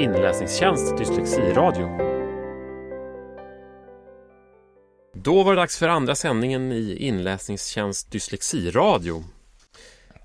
inläsningstjänst 0.00 0.98
Dyslexiradio. 0.98 1.88
Då 5.14 5.42
var 5.42 5.54
det 5.54 5.60
dags 5.60 5.78
för 5.78 5.88
andra 5.88 6.14
sändningen 6.14 6.72
i 6.72 6.96
inläsningstjänst 6.96 8.10
Dyslexiradio. 8.10 9.24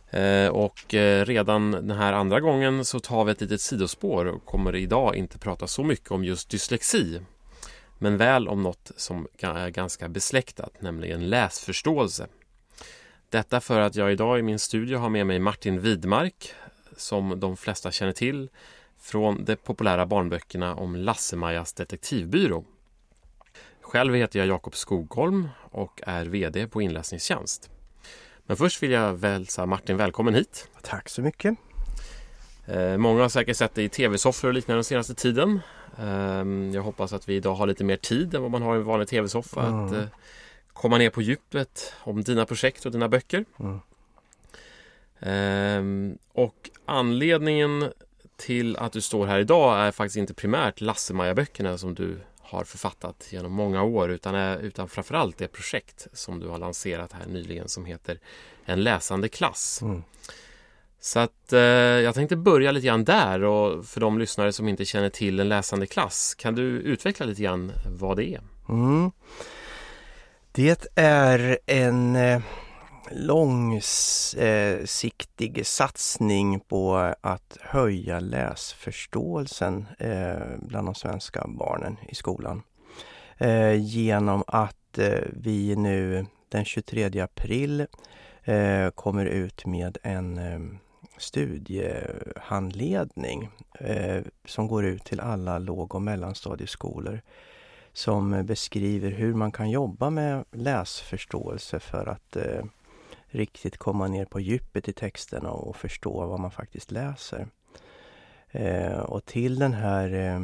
Eh, 0.09 0.47
och 0.47 0.93
eh, 0.93 1.25
redan 1.25 1.71
den 1.71 1.91
här 1.91 2.13
andra 2.13 2.39
gången 2.39 2.85
så 2.85 2.99
tar 2.99 3.25
vi 3.25 3.31
ett 3.31 3.41
litet 3.41 3.61
sidospår 3.61 4.25
och 4.25 4.45
kommer 4.45 4.75
idag 4.75 5.15
inte 5.15 5.37
prata 5.37 5.67
så 5.67 5.83
mycket 5.83 6.11
om 6.11 6.23
just 6.23 6.49
dyslexi. 6.49 7.21
Men 7.97 8.17
väl 8.17 8.47
om 8.47 8.63
något 8.63 8.91
som 8.95 9.27
är 9.39 9.69
ganska 9.69 10.09
besläktat, 10.09 10.81
nämligen 10.81 11.29
läsförståelse. 11.29 12.27
Detta 13.29 13.61
för 13.61 13.79
att 13.79 13.95
jag 13.95 14.11
idag 14.11 14.39
i 14.39 14.41
min 14.41 14.59
studio 14.59 14.97
har 14.97 15.09
med 15.09 15.27
mig 15.27 15.39
Martin 15.39 15.81
Widmark 15.81 16.53
som 16.97 17.39
de 17.39 17.57
flesta 17.57 17.91
känner 17.91 18.13
till 18.13 18.49
från 19.05 19.45
de 19.45 19.55
populära 19.55 20.05
barnböckerna 20.05 20.75
om 20.75 20.95
Lasse-Majas 20.95 21.73
detektivbyrå. 21.73 22.65
Själv 23.81 24.15
heter 24.15 24.39
jag 24.39 24.47
Jakob 24.47 24.75
Skogholm 24.75 25.49
och 25.71 26.01
är 26.03 26.25
VD 26.25 26.67
på 26.67 26.81
Inläsningstjänst. 26.81 27.69
Men 28.45 28.57
först 28.57 28.83
vill 28.83 28.91
jag 28.91 29.13
välsa 29.13 29.65
Martin 29.65 29.97
välkommen 29.97 30.33
hit. 30.33 30.69
Tack 30.81 31.09
så 31.09 31.21
mycket. 31.21 31.57
Eh, 32.65 32.97
många 32.97 33.21
har 33.21 33.29
säkert 33.29 33.57
sett 33.57 33.75
dig 33.75 33.85
i 33.85 33.89
tv-soffor 33.89 34.47
och 34.47 34.53
liknande 34.53 34.77
den 34.77 34.83
senaste 34.83 35.15
tiden. 35.15 35.59
Eh, 35.99 36.73
jag 36.73 36.81
hoppas 36.81 37.13
att 37.13 37.29
vi 37.29 37.35
idag 37.35 37.55
har 37.55 37.67
lite 37.67 37.83
mer 37.83 37.97
tid 37.97 38.35
än 38.35 38.41
vad 38.41 38.51
man 38.51 38.61
har 38.61 38.75
i 38.75 38.77
en 38.77 38.85
vanlig 38.85 39.07
tv-soffa 39.07 39.67
mm. 39.67 39.85
att 39.85 39.91
eh, 39.91 40.05
komma 40.73 40.97
ner 40.97 41.09
på 41.09 41.21
djupet 41.21 41.93
om 41.99 42.23
dina 42.23 42.45
projekt 42.45 42.85
och 42.85 42.91
dina 42.91 43.09
böcker. 43.09 43.45
Mm. 43.59 43.79
Ehm, 45.19 46.17
och 46.33 46.69
anledningen 46.85 47.91
till 48.37 48.77
att 48.77 48.91
du 48.91 49.01
står 49.01 49.25
här 49.25 49.39
idag 49.39 49.79
är 49.79 49.91
faktiskt 49.91 50.17
inte 50.17 50.33
primärt 50.33 50.81
Lasse-Maja-böckerna 50.81 51.77
som 51.77 51.95
du 51.95 52.19
har 52.39 52.63
författat 52.63 53.27
genom 53.29 53.51
många 53.51 53.83
år 53.83 54.11
utan, 54.11 54.35
är, 54.35 54.57
utan 54.57 54.89
framförallt 54.89 55.37
det 55.37 55.47
projekt 55.47 56.07
som 56.13 56.39
du 56.39 56.47
har 56.47 56.57
lanserat 56.57 57.13
här 57.13 57.25
nyligen 57.25 57.69
som 57.69 57.85
heter 57.85 58.19
En 58.65 58.83
läsande 58.83 59.29
klass. 59.29 59.81
Mm. 59.81 60.03
Så 60.99 61.19
att 61.19 61.53
eh, 61.53 61.59
jag 61.59 62.15
tänkte 62.15 62.35
börja 62.35 62.71
lite 62.71 62.87
grann 62.87 63.03
där 63.03 63.43
och 63.43 63.85
för 63.85 64.01
de 64.01 64.19
lyssnare 64.19 64.53
som 64.53 64.67
inte 64.67 64.85
känner 64.85 65.09
till 65.09 65.39
en 65.39 65.49
läsande 65.49 65.87
klass 65.87 66.35
kan 66.35 66.55
du 66.55 66.63
utveckla 66.63 67.25
lite 67.25 67.41
grann 67.41 67.71
vad 67.87 68.17
det 68.17 68.25
är? 68.25 68.41
Mm. 68.69 69.11
Det 70.51 70.87
är 70.95 71.59
en 71.65 72.15
eh, 72.15 72.41
långsiktig 73.11 75.65
satsning 75.65 76.59
på 76.59 77.13
att 77.21 77.57
höja 77.61 78.19
läsförståelsen 78.19 79.85
eh, 79.99 80.37
bland 80.57 80.87
de 80.87 80.95
svenska 80.95 81.45
barnen 81.47 81.97
i 82.09 82.15
skolan. 82.15 82.63
Eh, 83.37 83.73
genom 83.73 84.43
att 84.47 84.97
eh, 84.97 85.19
vi 85.33 85.75
nu 85.75 86.25
den 86.49 86.65
23 86.65 87.19
april 87.19 87.87
kommer 88.95 89.25
ut 89.25 89.65
med 89.65 89.97
en 90.03 90.39
studiehandledning 91.17 93.49
som 94.45 94.67
går 94.67 94.85
ut 94.85 95.03
till 95.03 95.19
alla 95.19 95.59
låg 95.59 95.95
och 95.95 96.01
mellanstadieskolor 96.01 97.21
som 97.93 98.45
beskriver 98.45 99.11
hur 99.11 99.33
man 99.33 99.51
kan 99.51 99.69
jobba 99.69 100.09
med 100.09 100.45
läsförståelse 100.51 101.79
för 101.79 102.07
att 102.07 102.37
riktigt 103.35 103.77
komma 103.77 104.07
ner 104.07 104.25
på 104.25 104.39
djupet 104.39 104.87
i 104.87 104.93
texterna 104.93 105.51
och 105.51 105.75
förstå 105.75 106.25
vad 106.25 106.39
man 106.39 106.51
faktiskt 106.51 106.91
läser. 106.91 107.47
Eh, 108.51 108.99
och 108.99 109.25
till 109.25 109.59
den 109.59 109.73
här 109.73 110.13
eh, 110.13 110.41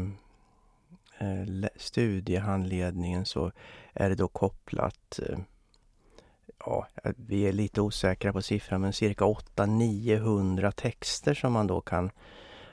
eh 1.28 1.70
studiehandledningen 1.76 3.26
så 3.26 3.52
är 3.94 4.10
det 4.10 4.16
då 4.16 4.28
kopplat 4.28 5.20
eh, 5.30 5.40
Ja, 6.66 6.88
vi 7.16 7.42
är 7.42 7.52
lite 7.52 7.82
osäkra 7.82 8.34
på 8.34 8.42
siffran 8.42 8.82
men 8.82 8.94
cirka 8.94 9.26
800-900 9.26 10.72
texter 10.72 11.34
som 11.34 11.54
man 11.54 11.68
då 11.68 11.82
kan 11.82 12.12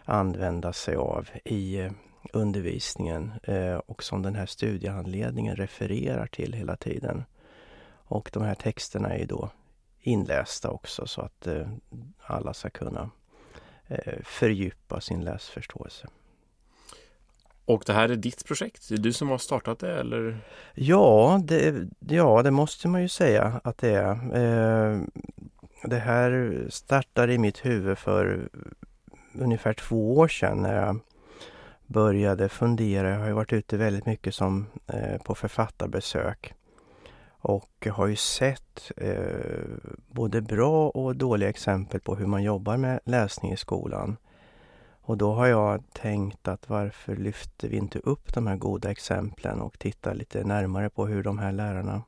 använda 0.05 0.73
sig 0.73 0.97
av 0.97 1.29
i 1.45 1.81
eh, 1.81 1.93
undervisningen 2.33 3.33
eh, 3.43 3.75
och 3.77 4.03
som 4.03 4.23
den 4.23 4.35
här 4.35 4.47
studiehandledningen 4.47 5.57
refererar 5.57 6.27
till 6.27 6.53
hela 6.53 6.77
tiden. 6.77 7.25
Och 8.11 8.31
de 8.33 8.43
här 8.43 8.55
texterna 8.55 9.15
är 9.15 9.27
då 9.27 9.51
inlästa 10.01 10.71
också 10.71 11.07
så 11.07 11.21
att 11.21 11.47
eh, 11.47 11.69
alla 12.27 12.55
ska 12.55 12.71
kunna 12.71 13.11
eh, 13.87 14.23
fördjupa 14.25 15.01
sin 15.01 15.25
läsförståelse. 15.25 16.09
Och 17.65 17.83
det 17.87 17.93
här 17.93 18.09
är 18.09 18.17
ditt 18.17 18.45
projekt? 18.45 18.89
Det 18.89 18.95
är 18.95 18.99
du 18.99 19.13
som 19.13 19.29
har 19.29 19.39
startat 19.39 19.79
det 19.79 20.01
eller? 20.01 20.39
Ja, 20.75 21.41
det, 21.45 21.89
ja, 21.99 22.43
det 22.43 22.51
måste 22.51 22.89
man 22.89 23.03
ju 23.03 23.09
säga 23.09 23.61
att 23.65 23.79
det 23.79 23.91
är. 23.91 24.11
Eh, 24.11 25.01
det 25.85 25.99
här 25.99 26.67
startade 26.71 27.33
i 27.35 27.39
mitt 27.39 27.67
huvud 27.67 27.99
för 27.99 28.49
ungefär 29.33 29.73
två 29.73 30.17
år 30.17 30.29
sedan 30.29 30.63
när 30.63 30.77
jag 30.87 31.01
började 31.87 32.49
fundera. 32.49 33.11
Jag 33.11 33.21
har 33.21 33.31
varit 33.31 33.53
ute 33.53 33.77
väldigt 33.77 34.07
mycket 34.07 34.35
som 34.35 34.67
eh, 34.87 35.23
på 35.23 35.35
författarbesök 35.35 36.55
och 37.41 37.87
har 37.91 38.07
ju 38.07 38.17
sett 38.17 38.93
eh, 38.97 39.77
både 40.09 40.41
bra 40.41 40.89
och 40.89 41.17
dåliga 41.17 41.49
exempel 41.49 42.01
på 42.01 42.17
hur 42.17 42.27
man 42.27 42.43
jobbar 42.43 42.77
med 42.77 43.01
läsning 43.05 43.53
i 43.53 43.57
skolan. 43.57 44.17
Och 45.01 45.19
då 45.19 45.33
har 45.33 45.47
jag 45.47 45.83
tänkt 45.93 46.49
att 46.49 46.69
varför 46.69 47.17
lyfter 47.17 47.69
vi 47.69 47.77
inte 47.77 47.99
upp 47.99 48.35
de 48.35 48.47
här 48.47 48.57
goda 48.57 48.91
exemplen 48.91 49.61
och 49.61 49.79
tittar 49.79 50.15
lite 50.15 50.45
närmare 50.45 50.91
på 50.91 51.07
hur 51.07 51.23
de 51.23 51.39
här 51.39 51.53
lärarna 51.53 52.03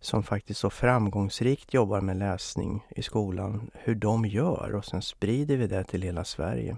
som 0.00 0.22
faktiskt 0.22 0.60
så 0.60 0.70
framgångsrikt 0.70 1.74
jobbar 1.74 2.00
med 2.00 2.16
läsning 2.16 2.86
i 2.88 3.02
skolan, 3.02 3.70
hur 3.74 3.94
de 3.94 4.26
gör 4.26 4.74
och 4.74 4.84
sen 4.84 5.02
sprider 5.02 5.56
vi 5.56 5.66
det 5.66 5.84
till 5.84 6.02
hela 6.02 6.24
Sverige. 6.24 6.76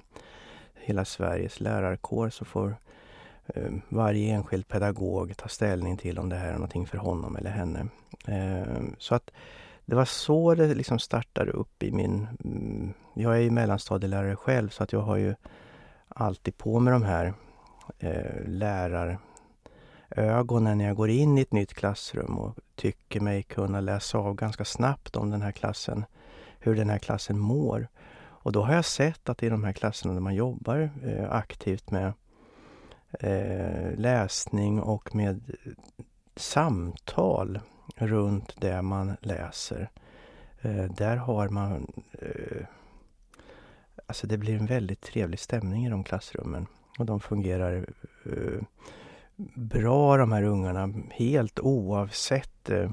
Hela 0.74 1.04
Sveriges 1.04 1.60
lärarkår 1.60 2.30
så 2.30 2.44
får 2.44 2.76
Eh, 3.54 3.72
varje 3.88 4.34
enskild 4.34 4.68
pedagog 4.68 5.36
ta 5.36 5.48
ställning 5.48 5.96
till 5.96 6.18
om 6.18 6.28
det 6.28 6.36
här 6.36 6.48
är 6.48 6.52
någonting 6.52 6.86
för 6.86 6.98
honom 6.98 7.36
eller 7.36 7.50
henne. 7.50 7.86
Eh, 8.26 8.82
så 8.98 9.14
att 9.14 9.30
det 9.84 9.94
var 9.94 10.04
så 10.04 10.54
det 10.54 10.74
liksom 10.74 10.98
startade 10.98 11.50
upp 11.50 11.82
i 11.82 11.92
min... 11.92 12.26
Mm, 12.44 12.92
jag 13.14 13.36
är 13.36 13.40
ju 13.40 13.50
mellanstadielärare 13.50 14.36
själv 14.36 14.68
så 14.68 14.82
att 14.82 14.92
jag 14.92 15.00
har 15.00 15.16
ju 15.16 15.34
alltid 16.08 16.56
på 16.56 16.80
mig 16.80 16.92
de 16.92 17.02
här 17.02 17.34
eh, 17.98 18.46
lärarögonen 18.46 19.18
när 20.78 20.86
jag 20.86 20.96
går 20.96 21.10
in 21.10 21.38
i 21.38 21.40
ett 21.40 21.52
nytt 21.52 21.74
klassrum 21.74 22.38
och 22.38 22.58
tycker 22.74 23.20
mig 23.20 23.42
kunna 23.42 23.80
läsa 23.80 24.18
av 24.18 24.34
ganska 24.34 24.64
snabbt 24.64 25.16
om 25.16 25.30
den 25.30 25.42
här 25.42 25.52
klassen, 25.52 26.04
hur 26.58 26.76
den 26.76 26.90
här 26.90 26.98
klassen 26.98 27.38
mår. 27.38 27.88
Och 28.18 28.52
då 28.52 28.62
har 28.62 28.74
jag 28.74 28.84
sett 28.84 29.28
att 29.28 29.42
i 29.42 29.48
de 29.48 29.64
här 29.64 29.72
klasserna 29.72 30.14
där 30.14 30.20
man 30.20 30.34
jobbar 30.34 30.90
aktivt 31.30 31.90
med 31.90 32.12
eh, 33.12 33.94
läsning 33.96 34.80
och 34.80 35.14
med 35.14 35.56
samtal 36.36 37.60
runt 37.96 38.60
det 38.60 38.82
man 38.82 39.16
läser. 39.20 39.90
Eh, 40.60 40.84
där 40.84 41.16
har 41.16 41.48
man... 41.48 41.86
Eh, 42.12 42.66
alltså 44.06 44.26
det 44.26 44.38
blir 44.38 44.56
en 44.56 44.66
väldigt 44.66 45.00
trevlig 45.00 45.40
stämning 45.40 45.86
i 45.86 45.90
de 45.90 46.04
klassrummen. 46.04 46.66
Och 46.98 47.06
de 47.06 47.20
fungerar 47.20 47.86
eh, 48.24 48.62
bra 49.54 50.16
de 50.16 50.32
här 50.32 50.42
ungarna 50.42 50.94
helt 51.10 51.60
oavsett 51.60 52.70
eh, 52.70 52.90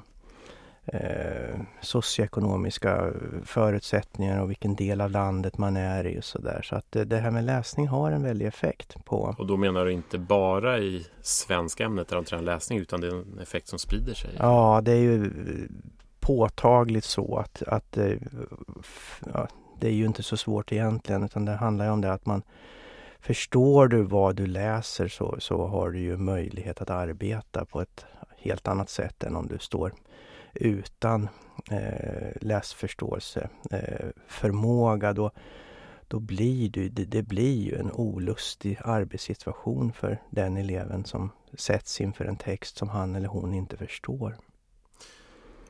eh, 0.86 1.00
eh, 1.00 1.60
socioekonomiska 1.82 3.12
förutsättningar 3.44 4.42
och 4.42 4.50
vilken 4.50 4.76
del 4.76 5.02
av 5.02 5.12
landet 5.12 5.58
man 5.58 5.78
är 5.78 6.08
i 6.08 6.20
och 6.20 6.24
sådär. 6.24 6.62
Så 6.64 6.76
att 6.76 6.92
det 6.92 7.18
här 7.18 7.32
med 7.32 7.44
läsning 7.44 7.88
har 7.88 8.12
en 8.12 8.24
väldig 8.24 8.46
effekt 8.46 9.06
på... 9.06 9.36
Och 9.38 9.48
då 9.48 9.58
menar 9.58 9.86
du 9.86 9.92
inte 9.92 10.18
bara 10.18 10.80
i 10.80 11.06
svenskämnet 11.22 12.08
där 12.08 12.16
de 12.16 12.26
tränar 12.26 12.44
läsning 12.44 12.80
utan 12.80 13.02
det 13.02 13.08
är 13.08 13.12
en 13.12 13.40
effekt 13.40 13.68
som 13.68 13.80
sprider 13.80 14.14
sig? 14.14 14.30
Ja, 14.40 14.82
det 14.84 14.92
är 14.92 15.02
ju 15.02 15.32
påtagligt 16.20 17.06
så 17.06 17.38
att, 17.38 17.64
att 17.64 17.98
eh, 17.98 18.14
ja, 19.34 19.48
det 19.80 19.88
är 19.88 19.94
ju 19.94 20.06
inte 20.06 20.24
så 20.24 20.38
svårt 20.38 20.72
egentligen 20.72 21.24
utan 21.24 21.46
det 21.46 21.52
handlar 21.52 21.86
ju 21.86 21.92
om 21.92 22.02
det 22.02 22.14
att 22.14 22.26
man 22.26 22.44
Förstår 23.26 23.88
du 23.88 24.02
vad 24.02 24.36
du 24.36 24.48
läser 24.48 25.08
så, 25.08 25.36
så 25.40 25.68
har 25.68 25.90
du 25.90 26.00
ju 26.00 26.18
möjlighet 26.18 26.82
att 26.82 26.90
arbeta 26.90 27.66
på 27.66 27.82
ett 27.82 28.06
helt 28.38 28.68
annat 28.68 28.90
sätt 28.90 29.24
än 29.24 29.36
om 29.36 29.48
du 29.48 29.58
står 29.60 29.94
utan 30.56 31.30
eh, 31.72 32.32
läsförståelse, 32.42 33.50
eh, 33.72 34.08
förmåga, 34.28 35.14
då, 35.14 35.32
då 36.08 36.20
blir 36.20 36.70
det, 36.70 36.90
det, 36.90 37.24
blir 37.24 37.62
ju 37.62 37.76
en 37.76 37.92
olustig 37.92 38.80
arbetssituation 38.84 39.94
för 39.94 40.22
den 40.30 40.58
eleven 40.58 41.06
som 41.06 41.32
sätts 41.54 42.02
inför 42.02 42.26
en 42.26 42.38
text 42.38 42.78
som 42.78 42.90
han 42.90 43.16
eller 43.16 43.28
hon 43.28 43.54
inte 43.54 43.78
förstår. 43.78 44.38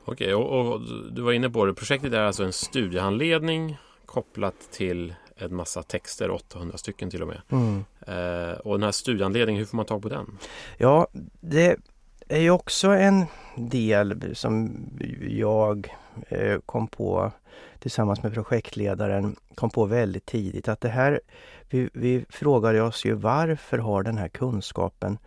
Okej, 0.05 0.33
och, 0.33 0.73
och, 0.73 0.81
du 1.11 1.21
var 1.21 1.31
inne 1.31 1.49
på 1.49 1.65
det. 1.65 1.73
Projektet 1.73 2.13
är 2.13 2.21
alltså 2.21 2.43
en 2.43 2.53
studiehandledning 2.53 3.77
kopplat 4.05 4.71
till 4.71 5.13
en 5.37 5.55
massa 5.55 5.83
texter, 5.83 6.31
800 6.31 6.77
stycken 6.77 7.09
till 7.09 7.21
och 7.21 7.27
med. 7.27 7.41
Mm. 7.49 7.85
Eh, 8.07 8.57
och 8.57 8.73
den 8.73 8.83
här 8.83 8.91
studieanledningen, 8.91 9.59
hur 9.59 9.65
får 9.65 9.77
man 9.77 9.85
tag 9.85 10.01
på 10.01 10.09
den? 10.09 10.37
Ja, 10.77 11.07
det 11.41 11.77
är 12.27 12.39
ju 12.39 12.49
också 12.49 12.87
en 12.87 13.25
del 13.55 14.35
som 14.35 14.85
jag 15.21 15.95
eh, 16.27 16.59
kom 16.65 16.87
på 16.87 17.31
tillsammans 17.79 18.23
med 18.23 18.33
projektledaren 18.33 19.35
kom 19.55 19.69
på 19.69 19.85
väldigt 19.85 20.25
tidigt 20.25 20.67
att 20.67 20.81
det 20.81 20.89
här, 20.89 21.21
vi, 21.69 21.89
vi 21.93 22.25
frågade 22.29 22.81
oss 22.81 23.05
ju 23.05 23.13
varför 23.13 23.77
har 23.77 24.03
den 24.03 24.17
här 24.17 24.27
kunskapen 24.27 25.17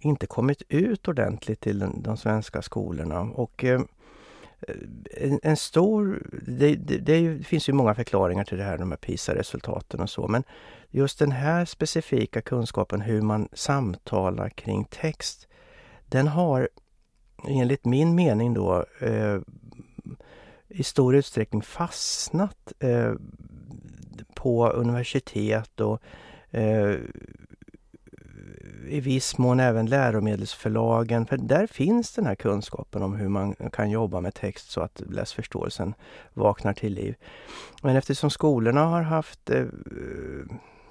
inte 0.00 0.26
kommit 0.26 0.62
ut 0.68 1.08
ordentligt 1.08 1.60
till 1.60 1.78
den, 1.78 2.02
de 2.02 2.16
svenska 2.16 2.62
skolorna? 2.62 3.20
Och 3.20 3.64
eh, 3.64 3.80
en, 5.16 5.40
en, 5.42 5.56
stor, 5.56 6.22
det, 6.46 6.74
det, 6.74 6.98
det, 6.98 7.46
finns 7.46 7.68
ju 7.68 7.72
många 7.72 7.94
förklaringar 7.94 8.44
till 8.44 8.58
det 8.58 8.64
här, 8.64 8.78
de 8.78 8.90
här 8.90 8.98
PISA-resultaten 8.98 10.00
och 10.00 10.10
så 10.10 10.28
men 10.28 10.44
just 10.90 11.18
den 11.18 11.32
här 11.32 11.64
specifika 11.64 12.42
kunskapen 12.42 13.00
hur 13.00 13.22
man 13.22 13.48
samtalar 13.52 14.48
kring 14.48 14.84
text 14.84 15.48
den 16.08 16.28
har 16.28 16.68
enligt 17.48 17.84
min 17.84 18.14
mening 18.14 18.54
då 18.54 18.84
eh, 19.00 19.38
i 20.68 20.82
stor 20.82 21.16
utsträckning 21.16 21.62
fastnat 21.62 22.72
eh, 22.78 23.12
på 24.34 24.68
universitet 24.68 25.80
och 25.80 26.02
eh, 26.50 26.94
i 28.88 29.00
viss 29.00 29.38
mån 29.38 29.60
även 29.60 29.86
läromedelsförlagen. 29.86 31.26
För 31.26 31.36
där 31.36 31.66
finns 31.66 32.12
den 32.12 32.26
här 32.26 32.34
kunskapen 32.34 33.02
om 33.02 33.14
hur 33.14 33.28
man 33.28 33.54
kan 33.72 33.90
jobba 33.90 34.20
med 34.20 34.34
text 34.34 34.70
så 34.70 34.80
att 34.80 35.02
läsförståelsen 35.10 35.94
vaknar 36.34 36.72
till 36.72 36.94
liv. 36.94 37.14
Men 37.82 37.96
eftersom 37.96 38.30
skolorna 38.30 38.84
har 38.84 39.02
haft 39.02 39.50
eh, 39.50 39.64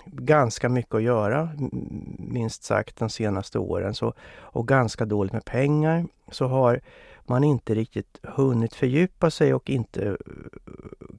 ganska 0.06 0.69
mycket 0.69 0.96
att 0.96 1.04
göra, 1.04 1.50
minst 2.18 2.63
sagt 2.63 2.98
de 2.98 3.10
senaste 3.10 3.60
åren, 3.60 3.96
så, 3.96 4.13
och 4.40 4.68
ganska 4.68 5.06
dåligt 5.06 5.34
med 5.34 5.46
pengar, 5.46 6.06
så 6.31 6.48
har 6.48 6.81
man 7.25 7.44
inte 7.44 7.75
riktigt 7.75 8.19
hunnit 8.24 8.74
fördjupa 8.74 9.31
sig 9.31 9.54
och 9.54 9.69
inte 9.69 10.18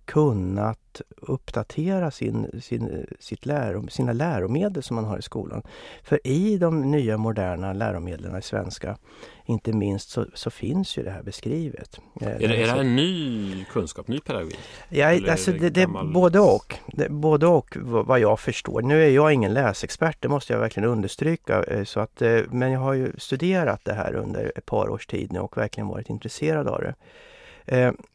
kunnat 0.06 1.00
uppdatera 1.16 2.10
sin, 2.10 2.60
sin, 2.62 3.06
sitt 3.18 3.46
läro, 3.46 3.88
sina 3.88 4.12
läromedel 4.12 4.82
som 4.82 4.94
man 4.94 5.04
har 5.04 5.18
i 5.18 5.22
skolan. 5.22 5.62
För 6.02 6.26
i 6.26 6.58
de 6.58 6.90
nya 6.90 7.16
moderna 7.16 7.72
läromedlen 7.72 8.38
i 8.38 8.42
svenska, 8.42 8.98
inte 9.44 9.72
minst, 9.72 10.10
så, 10.10 10.26
så 10.34 10.50
finns 10.50 10.98
ju 10.98 11.02
det 11.02 11.10
här 11.10 11.22
beskrivet. 11.22 12.00
Eh, 12.20 12.28
är 12.28 12.38
det, 12.38 12.44
är 12.44 12.66
det 12.66 12.72
här 12.72 12.80
en 12.80 12.96
ny 12.96 13.64
kunskap, 13.64 14.08
ny 14.08 14.20
pedagogik? 14.20 14.58
Ja, 14.88 15.30
alltså 15.30 15.52
det, 15.52 15.70
det, 15.70 15.80
gammal... 15.80 16.12
både 16.12 16.40
och. 16.40 16.74
Det, 16.86 17.08
både 17.08 17.46
och 17.46 17.76
vad 17.80 18.20
jag 18.20 18.40
förstår. 18.40 18.82
Nu 18.82 19.04
är 19.04 19.10
jag 19.10 19.32
ingen 19.32 19.54
läsexpert, 19.54 20.16
det 20.20 20.28
måste 20.28 20.52
jag 20.52 20.60
verkligen 20.60 20.88
understryka. 20.88 21.62
Eh, 21.62 21.84
så 21.84 22.00
att, 22.00 22.22
men 22.50 22.72
jag 22.72 22.80
har 22.80 22.92
ju 22.92 23.12
studerat 23.18 23.80
det 23.84 23.94
här 23.94 24.14
under 24.14 24.52
ett 24.56 24.66
par 24.66 24.88
års 24.88 25.06
tid 25.06 25.32
nu 25.32 25.38
och 25.38 25.56
verkligen 25.56 25.88
varit 25.88 26.10
intresserad 26.10 26.68
av 26.68 26.80
det. 26.82 26.94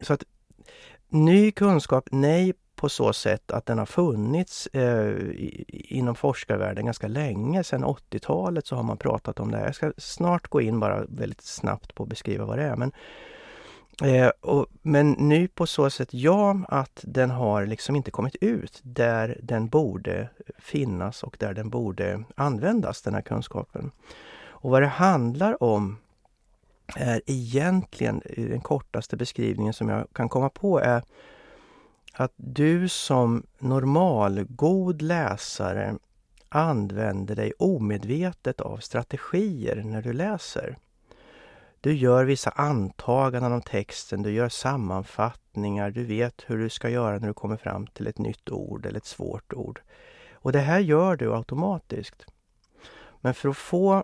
Så 0.01 0.13
att 0.13 0.23
Ny 1.13 1.51
kunskap, 1.51 2.07
nej 2.11 2.53
på 2.75 2.89
så 2.89 3.13
sätt 3.13 3.51
att 3.51 3.65
den 3.65 3.77
har 3.77 3.85
funnits 3.85 4.67
eh, 4.67 5.15
inom 5.67 6.15
forskarvärlden 6.15 6.85
ganska 6.85 7.07
länge. 7.07 7.63
Sedan 7.63 7.85
80-talet 7.85 8.67
så 8.67 8.75
har 8.75 8.83
man 8.83 8.97
pratat 8.97 9.39
om 9.39 9.51
det 9.51 9.57
här. 9.57 9.65
Jag 9.65 9.75
ska 9.75 9.93
snart 9.97 10.47
gå 10.47 10.61
in 10.61 10.79
bara 10.79 11.05
väldigt 11.09 11.41
snabbt 11.41 11.95
på 11.95 12.03
att 12.03 12.09
beskriva 12.09 12.45
vad 12.45 12.57
det 12.57 12.63
är. 12.63 12.75
Men, 12.75 12.91
eh, 14.03 14.31
och, 14.41 14.65
men 14.81 15.11
ny 15.11 15.47
på 15.47 15.67
så 15.67 15.89
sätt 15.89 16.09
ja, 16.11 16.59
att 16.67 16.99
den 17.03 17.29
har 17.29 17.65
liksom 17.65 17.95
inte 17.95 18.11
kommit 18.11 18.35
ut 18.41 18.79
där 18.83 19.39
den 19.43 19.67
borde 19.67 20.29
finnas 20.59 21.23
och 21.23 21.37
där 21.39 21.53
den 21.53 21.69
borde 21.69 22.23
användas, 22.35 23.01
den 23.01 23.13
här 23.13 23.21
kunskapen. 23.21 23.91
Och 24.33 24.71
vad 24.71 24.81
det 24.81 24.87
handlar 24.87 25.63
om 25.63 25.97
är 26.95 27.21
egentligen 27.25 28.21
eh, 28.25 28.45
den 28.45 28.61
kortaste 28.61 29.17
beskrivningen 29.17 29.73
som 29.73 29.89
jag 29.89 30.07
kan 30.13 30.29
komma 30.29 30.49
på 30.49 30.79
är 30.79 31.03
att 32.13 32.33
du 32.35 32.89
som 32.89 33.43
normalgod 33.59 35.01
läsare 35.01 35.95
använder 36.49 37.35
dig 37.35 37.53
omedvetet 37.59 38.61
av 38.61 38.77
strategier 38.77 39.75
när 39.75 40.01
du 40.01 40.13
läser. 40.13 40.77
Du 41.81 41.93
gör 41.93 42.25
vissa 42.25 42.49
antaganden 42.49 43.53
om 43.53 43.61
texten, 43.61 44.23
du 44.23 44.31
gör 44.31 44.49
sammanfattningar, 44.49 45.91
du 45.91 46.03
vet 46.03 46.43
hur 46.47 46.57
du 46.57 46.69
ska 46.69 46.89
göra 46.89 47.19
när 47.19 47.27
du 47.27 47.33
kommer 47.33 47.57
fram 47.57 47.87
till 47.87 48.07
ett 48.07 48.17
nytt 48.17 48.49
ord 48.49 48.85
eller 48.85 48.97
ett 48.97 49.05
svårt 49.05 49.53
ord. 49.53 49.81
Och 50.33 50.51
det 50.51 50.59
här 50.59 50.79
gör 50.79 51.15
du 51.15 51.33
automatiskt. 51.33 52.25
Men 53.21 53.33
för 53.33 53.49
att 53.49 53.57
få 53.57 54.03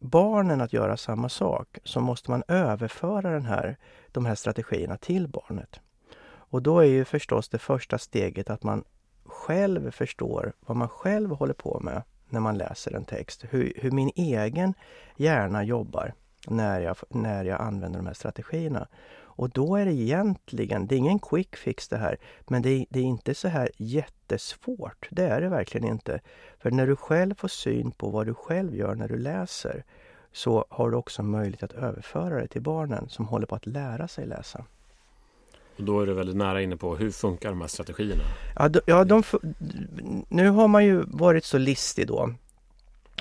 barnen 0.00 0.60
att 0.60 0.72
göra 0.72 0.96
samma 0.96 1.28
sak 1.28 1.78
så 1.84 2.00
måste 2.00 2.30
man 2.30 2.42
överföra 2.48 3.30
den 3.30 3.44
här, 3.44 3.76
de 4.12 4.26
här 4.26 4.34
strategierna 4.34 4.96
till 4.96 5.28
barnet. 5.28 5.80
Och 6.24 6.62
då 6.62 6.78
är 6.78 6.84
ju 6.84 7.04
förstås 7.04 7.48
det 7.48 7.58
första 7.58 7.98
steget 7.98 8.50
att 8.50 8.62
man 8.62 8.84
själv 9.24 9.90
förstår 9.90 10.52
vad 10.60 10.76
man 10.76 10.88
själv 10.88 11.30
håller 11.30 11.54
på 11.54 11.80
med 11.80 12.02
när 12.28 12.40
man 12.40 12.58
läser 12.58 12.94
en 12.94 13.04
text. 13.04 13.44
Hur, 13.50 13.72
hur 13.76 13.90
min 13.90 14.10
egen 14.16 14.74
hjärna 15.16 15.64
jobbar 15.64 16.14
när 16.46 16.80
jag, 16.80 16.96
när 17.08 17.44
jag 17.44 17.60
använder 17.60 17.98
de 17.98 18.06
här 18.06 18.14
strategierna. 18.14 18.88
Och 19.40 19.50
då 19.50 19.76
är 19.76 19.84
det 19.84 19.92
egentligen, 19.92 20.86
det 20.86 20.94
är 20.94 20.96
ingen 20.96 21.18
quick 21.18 21.56
fix 21.56 21.88
det 21.88 21.96
här, 21.96 22.16
men 22.48 22.62
det 22.62 22.70
är, 22.70 22.86
det 22.90 23.00
är 23.00 23.04
inte 23.04 23.34
så 23.34 23.48
här 23.48 23.70
jättesvårt. 23.76 25.08
Det 25.10 25.22
är 25.22 25.40
det 25.40 25.48
verkligen 25.48 25.88
inte. 25.88 26.20
För 26.58 26.70
när 26.70 26.86
du 26.86 26.96
själv 26.96 27.34
får 27.34 27.48
syn 27.48 27.90
på 27.90 28.10
vad 28.10 28.26
du 28.26 28.34
själv 28.34 28.76
gör 28.76 28.94
när 28.94 29.08
du 29.08 29.18
läser 29.18 29.84
så 30.32 30.64
har 30.68 30.90
du 30.90 30.96
också 30.96 31.22
möjlighet 31.22 31.62
att 31.62 31.72
överföra 31.72 32.40
det 32.40 32.46
till 32.46 32.62
barnen 32.62 33.08
som 33.08 33.26
håller 33.26 33.46
på 33.46 33.54
att 33.54 33.66
lära 33.66 34.08
sig 34.08 34.26
läsa. 34.26 34.64
Och 35.76 35.84
då 35.84 36.00
är 36.00 36.06
du 36.06 36.14
väldigt 36.14 36.36
nära 36.36 36.62
inne 36.62 36.76
på 36.76 36.96
hur 36.96 37.10
funkar 37.10 37.48
de 37.48 37.60
här 37.60 37.68
strategierna? 37.68 38.22
Ja, 38.56 38.68
de, 38.68 38.80
ja 38.86 39.04
de, 39.04 39.22
nu 40.28 40.48
har 40.48 40.68
man 40.68 40.84
ju 40.84 41.02
varit 41.06 41.44
så 41.44 41.58
listig 41.58 42.06
då 42.06 42.34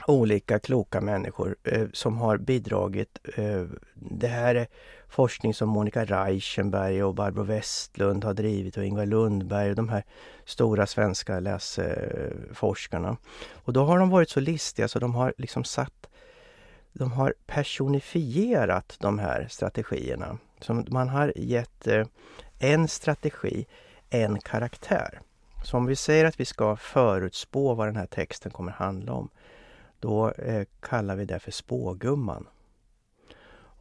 olika 0.10 0.60
kloka 0.60 1.02
människor 1.02 1.56
eh, 1.64 1.88
som 1.94 2.18
har 2.18 2.38
bidragit. 2.38 3.20
Eh, 3.36 3.64
det 3.94 4.28
här 4.28 4.56
är 4.56 4.68
forskning 5.08 5.54
som 5.54 5.70
Monica 5.70 6.06
Reichenberg 6.06 7.04
och 7.04 7.16
Barbro 7.16 7.44
Westlund 7.44 8.24
har 8.24 8.34
drivit 8.34 8.78
och 8.78 8.86
Ingvar 8.86 9.06
Lundberg 9.06 9.70
och 9.70 9.76
de 9.76 9.90
här 9.90 10.04
stora 10.46 10.88
svenska 10.88 11.40
läsforskarna. 11.40 13.18
Och 13.54 13.74
då 13.74 13.84
har 13.84 14.00
de 14.00 14.10
varit 14.10 14.30
så 14.30 14.40
listiga 14.40 14.88
så 14.88 15.00
de 15.00 15.16
har 15.16 15.34
liksom 15.38 15.64
satt 15.64 15.94
de 16.94 17.12
har 17.12 17.34
personifierat 17.46 18.98
de 19.00 19.20
här 19.20 19.48
strategierna. 19.50 20.38
Så 20.60 20.74
man 20.88 21.10
har 21.10 21.34
gett 21.36 21.88
eh, 21.88 22.06
en 22.60 22.88
strategi 22.88 23.66
en 24.10 24.40
karaktär. 24.40 25.20
Så 25.64 25.78
om 25.78 25.86
vi 25.86 25.96
säger 25.96 26.26
att 26.26 26.40
vi 26.40 26.46
ska 26.46 26.76
förutspå 26.76 27.74
vad 27.74 27.88
den 27.88 27.96
här 27.96 28.06
texten 28.06 28.52
kommer 28.52 28.72
handla 28.72 29.14
om, 29.14 29.30
då 30.00 30.32
eh, 30.32 30.68
kallar 30.80 31.16
vi 31.16 31.26
det 31.26 31.40
för 31.40 31.52
spågumman. 31.52 32.48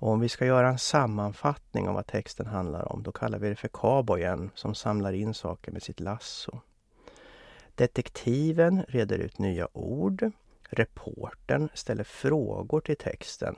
Och 0.00 0.08
om 0.08 0.20
vi 0.20 0.28
ska 0.28 0.46
göra 0.46 0.68
en 0.68 0.78
sammanfattning 0.78 1.88
av 1.88 1.94
vad 1.94 2.06
texten 2.06 2.46
handlar 2.46 2.92
om, 2.92 3.02
då 3.02 3.12
kallar 3.12 3.38
vi 3.38 3.48
det 3.48 3.56
för 3.56 3.68
cowboyen 3.68 4.50
som 4.54 4.74
samlar 4.74 5.12
in 5.12 5.34
saker 5.34 5.72
med 5.72 5.82
sitt 5.82 6.00
lasso. 6.00 6.60
Detektiven 7.74 8.82
reder 8.88 9.18
ut 9.18 9.38
nya 9.38 9.68
ord. 9.72 10.30
Reporten 10.70 11.68
ställer 11.74 12.04
frågor 12.04 12.80
till 12.80 12.96
texten. 12.96 13.54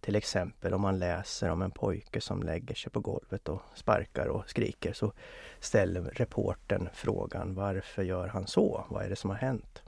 Till 0.00 0.16
exempel 0.16 0.74
om 0.74 0.80
man 0.80 0.98
läser 0.98 1.50
om 1.50 1.62
en 1.62 1.70
pojke 1.70 2.20
som 2.20 2.42
lägger 2.42 2.74
sig 2.74 2.92
på 2.92 3.00
golvet 3.00 3.48
och 3.48 3.62
sparkar 3.74 4.26
och 4.26 4.50
skriker 4.50 4.92
så 4.92 5.12
ställer 5.60 6.02
reporten 6.02 6.88
frågan 6.94 7.54
varför 7.54 8.02
gör 8.02 8.28
han 8.28 8.46
så? 8.46 8.84
Vad 8.88 9.04
är 9.04 9.08
det 9.08 9.16
som 9.16 9.30
har 9.30 9.36
hänt? 9.36 9.82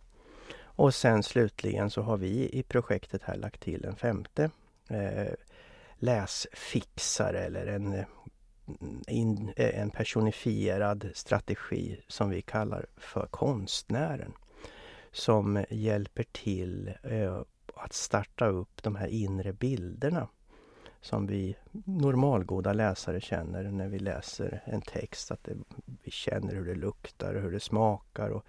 Och 0.80 0.94
sen 0.94 1.22
slutligen 1.22 1.90
så 1.90 2.02
har 2.02 2.16
vi 2.16 2.50
i 2.52 2.62
projektet 2.62 3.22
här 3.22 3.36
lagt 3.36 3.60
till 3.60 3.84
en 3.84 3.96
femte 3.96 4.50
eh, 4.88 5.32
läsfixare 5.94 7.40
eller 7.40 7.66
en, 7.66 8.04
in, 9.08 9.52
eh, 9.56 9.80
en 9.80 9.90
personifierad 9.90 11.10
strategi 11.14 12.00
som 12.08 12.30
vi 12.30 12.42
kallar 12.42 12.86
för 12.96 13.26
konstnären. 13.26 14.32
Som 15.12 15.64
hjälper 15.70 16.24
till 16.32 16.92
eh, 17.02 17.42
att 17.74 17.92
starta 17.92 18.46
upp 18.46 18.82
de 18.82 18.96
här 18.96 19.08
inre 19.08 19.52
bilderna 19.52 20.28
som 21.00 21.26
vi 21.26 21.56
normalgoda 21.84 22.72
läsare 22.72 23.20
känner 23.20 23.62
när 23.64 23.88
vi 23.88 23.98
läser 23.98 24.62
en 24.64 24.82
text. 24.82 25.30
Att 25.30 25.44
det, 25.44 25.56
vi 26.02 26.10
känner 26.10 26.54
hur 26.54 26.66
det 26.66 26.74
luktar 26.74 27.34
och 27.34 27.42
hur 27.42 27.52
det 27.52 27.60
smakar 27.60 28.28
och 28.28 28.44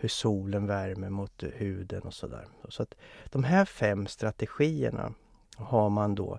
hur 0.00 0.08
solen 0.08 0.66
värmer 0.66 1.10
mot 1.10 1.42
huden 1.42 2.02
och 2.02 2.14
sådär. 2.14 2.46
Så 2.68 2.82
att 2.82 2.94
de 3.30 3.44
här 3.44 3.64
fem 3.64 4.06
strategierna 4.06 5.12
har 5.56 5.90
man 5.90 6.14
då 6.14 6.38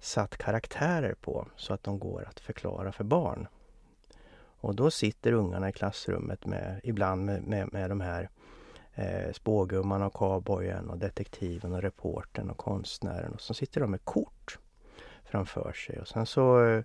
satt 0.00 0.36
karaktärer 0.36 1.14
på 1.14 1.46
så 1.56 1.74
att 1.74 1.84
de 1.84 1.98
går 1.98 2.24
att 2.28 2.40
förklara 2.40 2.92
för 2.92 3.04
barn. 3.04 3.48
Och 4.60 4.74
då 4.74 4.90
sitter 4.90 5.32
ungarna 5.32 5.68
i 5.68 5.72
klassrummet 5.72 6.46
med, 6.46 6.80
ibland 6.84 7.24
med, 7.24 7.42
med, 7.42 7.72
med 7.72 7.90
de 7.90 8.00
här 8.00 8.28
eh, 8.94 9.32
spågumman 9.32 10.02
och 10.02 10.12
cowboyen 10.12 10.90
och 10.90 10.98
detektiven 10.98 11.72
och 11.72 11.82
reportern 11.82 12.50
och 12.50 12.56
konstnären 12.56 13.32
och 13.32 13.40
så 13.40 13.54
sitter 13.54 13.80
de 13.80 13.90
med 13.90 14.04
kort 14.04 14.58
framför 15.24 15.72
sig 15.72 16.00
och 16.00 16.08
sen 16.08 16.26
så 16.26 16.64
eh, 16.64 16.84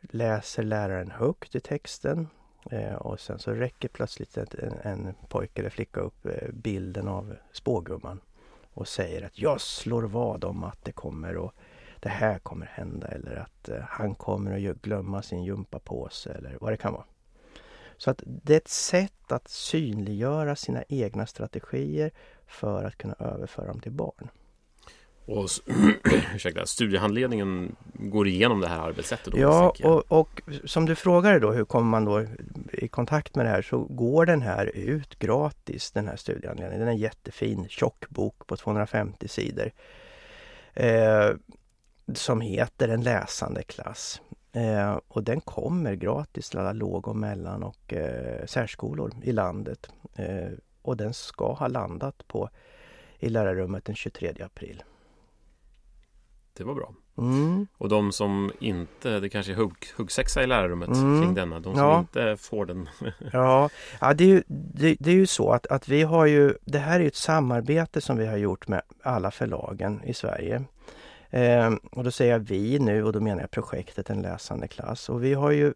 läser 0.00 0.62
läraren 0.62 1.10
högt 1.10 1.54
i 1.54 1.60
texten 1.60 2.28
Eh, 2.70 2.94
och 2.94 3.20
sen 3.20 3.38
så 3.38 3.52
räcker 3.52 3.88
plötsligt 3.88 4.36
en, 4.36 4.72
en 4.82 5.14
pojke 5.28 5.60
eller 5.60 5.70
flicka 5.70 6.00
upp 6.00 6.26
eh, 6.26 6.48
bilden 6.52 7.08
av 7.08 7.36
spågumman 7.52 8.20
och 8.74 8.88
säger 8.88 9.26
att 9.26 9.38
jag 9.38 9.60
slår 9.60 10.02
vad 10.02 10.44
om 10.44 10.64
att 10.64 10.84
det 10.84 10.92
kommer 10.92 11.36
och 11.36 11.52
det 12.00 12.08
här 12.08 12.38
kommer 12.38 12.66
hända 12.66 13.08
eller 13.08 13.36
att 13.36 13.68
eh, 13.68 13.80
han 13.88 14.14
kommer 14.14 14.70
att 14.70 14.82
glömma 14.82 15.22
sin 15.22 15.44
gympapåse 15.44 16.32
eller 16.32 16.56
vad 16.60 16.72
det 16.72 16.76
kan 16.76 16.92
vara. 16.92 17.04
Så 17.96 18.10
att 18.10 18.22
det 18.26 18.52
är 18.52 18.56
ett 18.56 18.68
sätt 18.68 19.32
att 19.32 19.48
synliggöra 19.48 20.56
sina 20.56 20.84
egna 20.88 21.26
strategier 21.26 22.10
för 22.46 22.84
att 22.84 22.98
kunna 22.98 23.14
överföra 23.18 23.66
dem 23.66 23.80
till 23.80 23.92
barn. 23.92 24.28
Och 25.26 25.48
ursäkta, 26.34 26.66
studiehandledningen 26.66 27.76
går 27.92 28.28
igenom 28.28 28.60
det 28.60 28.68
här 28.68 28.78
arbetssättet? 28.78 29.32
Då, 29.32 29.38
ja, 29.38 29.74
och, 29.82 30.12
och, 30.12 30.42
som 30.64 30.86
du 30.86 30.94
frågade 30.94 31.38
då, 31.38 31.52
hur 31.52 31.64
kommer 31.64 31.90
man 31.90 32.04
då 32.04 32.26
i 32.72 32.88
kontakt 32.88 33.34
med 33.34 33.46
det 33.46 33.50
här? 33.50 33.62
Så 33.62 33.78
går 33.78 34.26
den 34.26 34.42
här 34.42 34.66
ut 34.74 35.18
gratis, 35.18 35.90
den 35.90 36.08
här 36.08 36.16
studiehandledningen. 36.16 36.80
Den 36.80 36.88
är 36.88 36.92
en 36.92 36.98
jättefin 36.98 37.66
tjock 37.68 38.08
bok 38.08 38.46
på 38.46 38.56
250 38.56 39.28
sidor. 39.28 39.70
Eh, 40.74 41.30
som 42.14 42.40
heter 42.40 42.88
En 42.88 43.02
läsande 43.02 43.62
klass. 43.62 44.20
Eh, 44.52 44.98
och 45.08 45.24
den 45.24 45.40
kommer 45.40 45.94
gratis 45.94 46.50
till 46.50 46.58
alla 46.58 46.72
låg 46.72 47.08
och 47.08 47.16
mellan 47.16 47.62
och 47.62 47.92
eh, 47.92 48.46
särskolor 48.46 49.12
i 49.22 49.32
landet. 49.32 49.88
Eh, 50.16 50.50
och 50.82 50.96
den 50.96 51.14
ska 51.14 51.52
ha 51.52 51.68
landat 51.68 52.28
på 52.28 52.50
i 53.18 53.28
lärarrummet 53.28 53.84
den 53.84 53.94
23 53.94 54.34
april. 54.44 54.82
Det 56.56 56.64
var 56.64 56.74
bra. 56.74 56.94
Mm. 57.18 57.66
Och 57.78 57.88
de 57.88 58.12
som 58.12 58.52
inte, 58.58 59.20
det 59.20 59.28
kanske 59.28 59.52
är 59.52 59.56
hugg, 59.56 59.86
huggsexa 59.96 60.42
i 60.42 60.46
lärarrummet 60.46 60.88
mm. 60.88 61.22
kring 61.22 61.34
denna, 61.34 61.60
de 61.60 61.74
som 61.74 61.84
ja. 61.84 61.98
inte 61.98 62.36
får 62.36 62.66
den. 62.66 62.88
ja, 63.32 63.70
ja 64.00 64.14
det, 64.14 64.24
är 64.24 64.28
ju, 64.28 64.42
det, 64.46 64.96
det, 65.00 65.10
är 65.10 65.14
ju 65.14 65.26
så 65.26 65.50
att, 65.50 65.66
att 65.66 65.88
vi 65.88 66.02
har 66.02 66.26
ju, 66.26 66.54
det 66.64 66.78
här 66.78 67.00
är 67.00 67.06
ett 67.06 67.14
samarbete 67.16 68.00
som 68.00 68.16
vi 68.16 68.26
har 68.26 68.36
gjort 68.36 68.68
med 68.68 68.82
alla 69.02 69.30
förlagen 69.30 70.00
i 70.04 70.14
Sverige. 70.14 70.64
Eh, 71.30 71.72
och 71.92 72.04
då 72.04 72.10
säger 72.10 72.32
jag 72.32 72.38
vi 72.38 72.78
nu 72.78 73.04
och 73.04 73.12
då 73.12 73.20
menar 73.20 73.40
jag 73.40 73.50
projektet 73.50 74.10
En 74.10 74.22
läsande 74.22 74.68
klass. 74.68 75.08
Och 75.08 75.24
vi 75.24 75.34
har 75.34 75.50
ju 75.50 75.74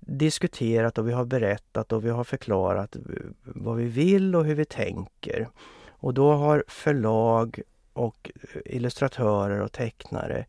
diskuterat 0.00 0.98
och 0.98 1.08
vi 1.08 1.12
har 1.12 1.24
berättat 1.24 1.92
och 1.92 2.04
vi 2.04 2.10
har 2.10 2.24
förklarat 2.24 2.96
vad 3.42 3.76
vi 3.76 3.84
vill 3.84 4.36
och 4.36 4.44
hur 4.44 4.54
vi 4.54 4.64
tänker. 4.64 5.48
Och 5.88 6.14
då 6.14 6.32
har 6.32 6.64
förlag 6.68 7.60
och 7.94 8.30
eh, 8.34 8.60
illustratörer 8.76 9.60
och 9.60 9.72
tecknare 9.72 10.46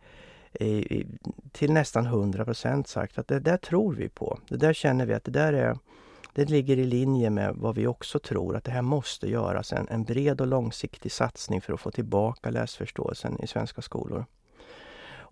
i, 0.59 1.05
till 1.51 1.73
nästan 1.73 2.07
100% 2.07 2.83
sagt 2.83 3.17
att 3.17 3.27
det 3.27 3.39
där 3.39 3.57
tror 3.57 3.93
vi 3.93 4.09
på. 4.09 4.39
Det 4.47 4.57
där 4.57 4.73
känner 4.73 5.05
vi 5.05 5.13
att 5.13 5.23
det 5.23 5.31
där 5.31 5.53
är 5.53 5.77
det 6.35 6.49
ligger 6.49 6.77
i 6.77 6.83
linje 6.83 7.29
med 7.29 7.55
vad 7.55 7.75
vi 7.75 7.87
också 7.87 8.19
tror 8.19 8.55
att 8.55 8.63
det 8.63 8.71
här 8.71 8.81
måste 8.81 9.29
göras 9.29 9.73
en, 9.73 9.87
en 9.87 10.03
bred 10.03 10.41
och 10.41 10.47
långsiktig 10.47 11.11
satsning 11.11 11.61
för 11.61 11.73
att 11.73 11.79
få 11.79 11.91
tillbaka 11.91 12.49
läsförståelsen 12.49 13.43
i 13.43 13.47
svenska 13.47 13.81
skolor. 13.81 14.25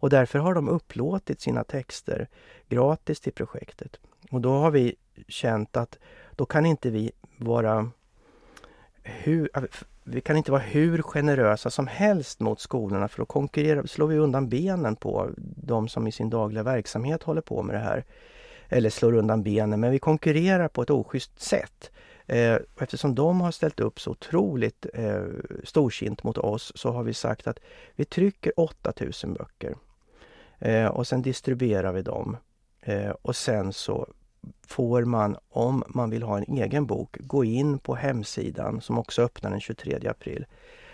Och 0.04 0.10
därför 0.10 0.40
har 0.40 0.54
de 0.54 0.70
upplåtit 0.70 1.42
sina 1.42 1.64
texter 1.64 2.28
gratis 2.70 3.20
till 3.20 3.34
projektet. 3.34 4.00
Och 4.32 4.42
då 4.42 4.52
har 4.52 4.72
vi 4.72 4.96
känt 5.28 5.78
att 5.78 6.00
då 6.36 6.46
kan 6.46 6.66
inte 6.66 6.90
vi 6.90 7.12
vara 7.38 7.92
hur, 9.04 9.50
vi 10.04 10.22
kan 10.22 10.38
inte 10.38 10.52
vara 10.52 10.62
hur 10.62 11.02
generösa 11.02 11.70
som 11.70 11.88
helst 11.88 12.40
mot 12.40 12.60
skolorna 12.60 13.08
för 13.08 13.18
då 13.18 13.26
konkurrerar, 13.26 13.86
slår 13.86 14.08
vi 14.08 14.18
undan 14.18 14.50
benen 14.50 14.96
på 14.96 15.30
de 15.38 15.88
som 15.88 16.08
i 16.08 16.12
sin 16.12 16.30
dagliga 16.30 16.64
verksamhet 16.64 17.24
håller 17.24 17.42
på 17.42 17.64
med 17.64 17.76
det 17.76 17.80
här. 17.80 18.04
Eller 18.70 18.90
slår 18.90 19.14
undan 19.14 19.44
benen, 19.44 19.80
men 19.80 19.92
vi 19.92 20.00
konkurrerar 20.00 20.68
på 20.68 20.82
ett 20.82 20.90
oschysst 20.90 21.42
sätt. 21.42 21.92
Eh, 22.28 22.58
eftersom 22.80 23.16
de 23.16 23.42
har 23.42 23.52
ställt 23.52 23.80
upp 23.80 24.00
så 24.00 24.12
otroligt 24.12 24.86
eh, 24.94 25.24
storsint 25.64 26.24
mot 26.24 26.38
oss 26.38 26.72
så 26.76 26.92
har 26.92 27.04
vi 27.04 27.14
sagt 27.14 27.48
att 27.48 27.60
vi 27.96 28.06
trycker 28.06 28.60
8000 28.60 29.34
böcker. 29.34 29.76
Eh, 30.60 30.86
och 30.86 31.08
sen 31.08 31.22
distribuerar 31.22 31.94
vi 31.94 32.02
dem. 32.02 32.38
Eh, 32.82 33.10
och 33.22 33.36
sen 33.36 33.74
så 33.74 34.08
får 34.68 35.06
man, 35.06 35.38
om 35.50 35.84
man 35.88 36.10
vill 36.10 36.24
ha 36.24 36.38
en 36.38 36.58
egen 36.58 36.86
bok, 36.86 37.18
gå 37.20 37.44
in 37.44 37.80
på 37.80 37.96
hemsidan 37.96 38.82
som 38.82 38.98
också 38.98 39.22
öppnar 39.22 39.50
den 39.50 39.60
23 39.60 40.08
april 40.08 40.46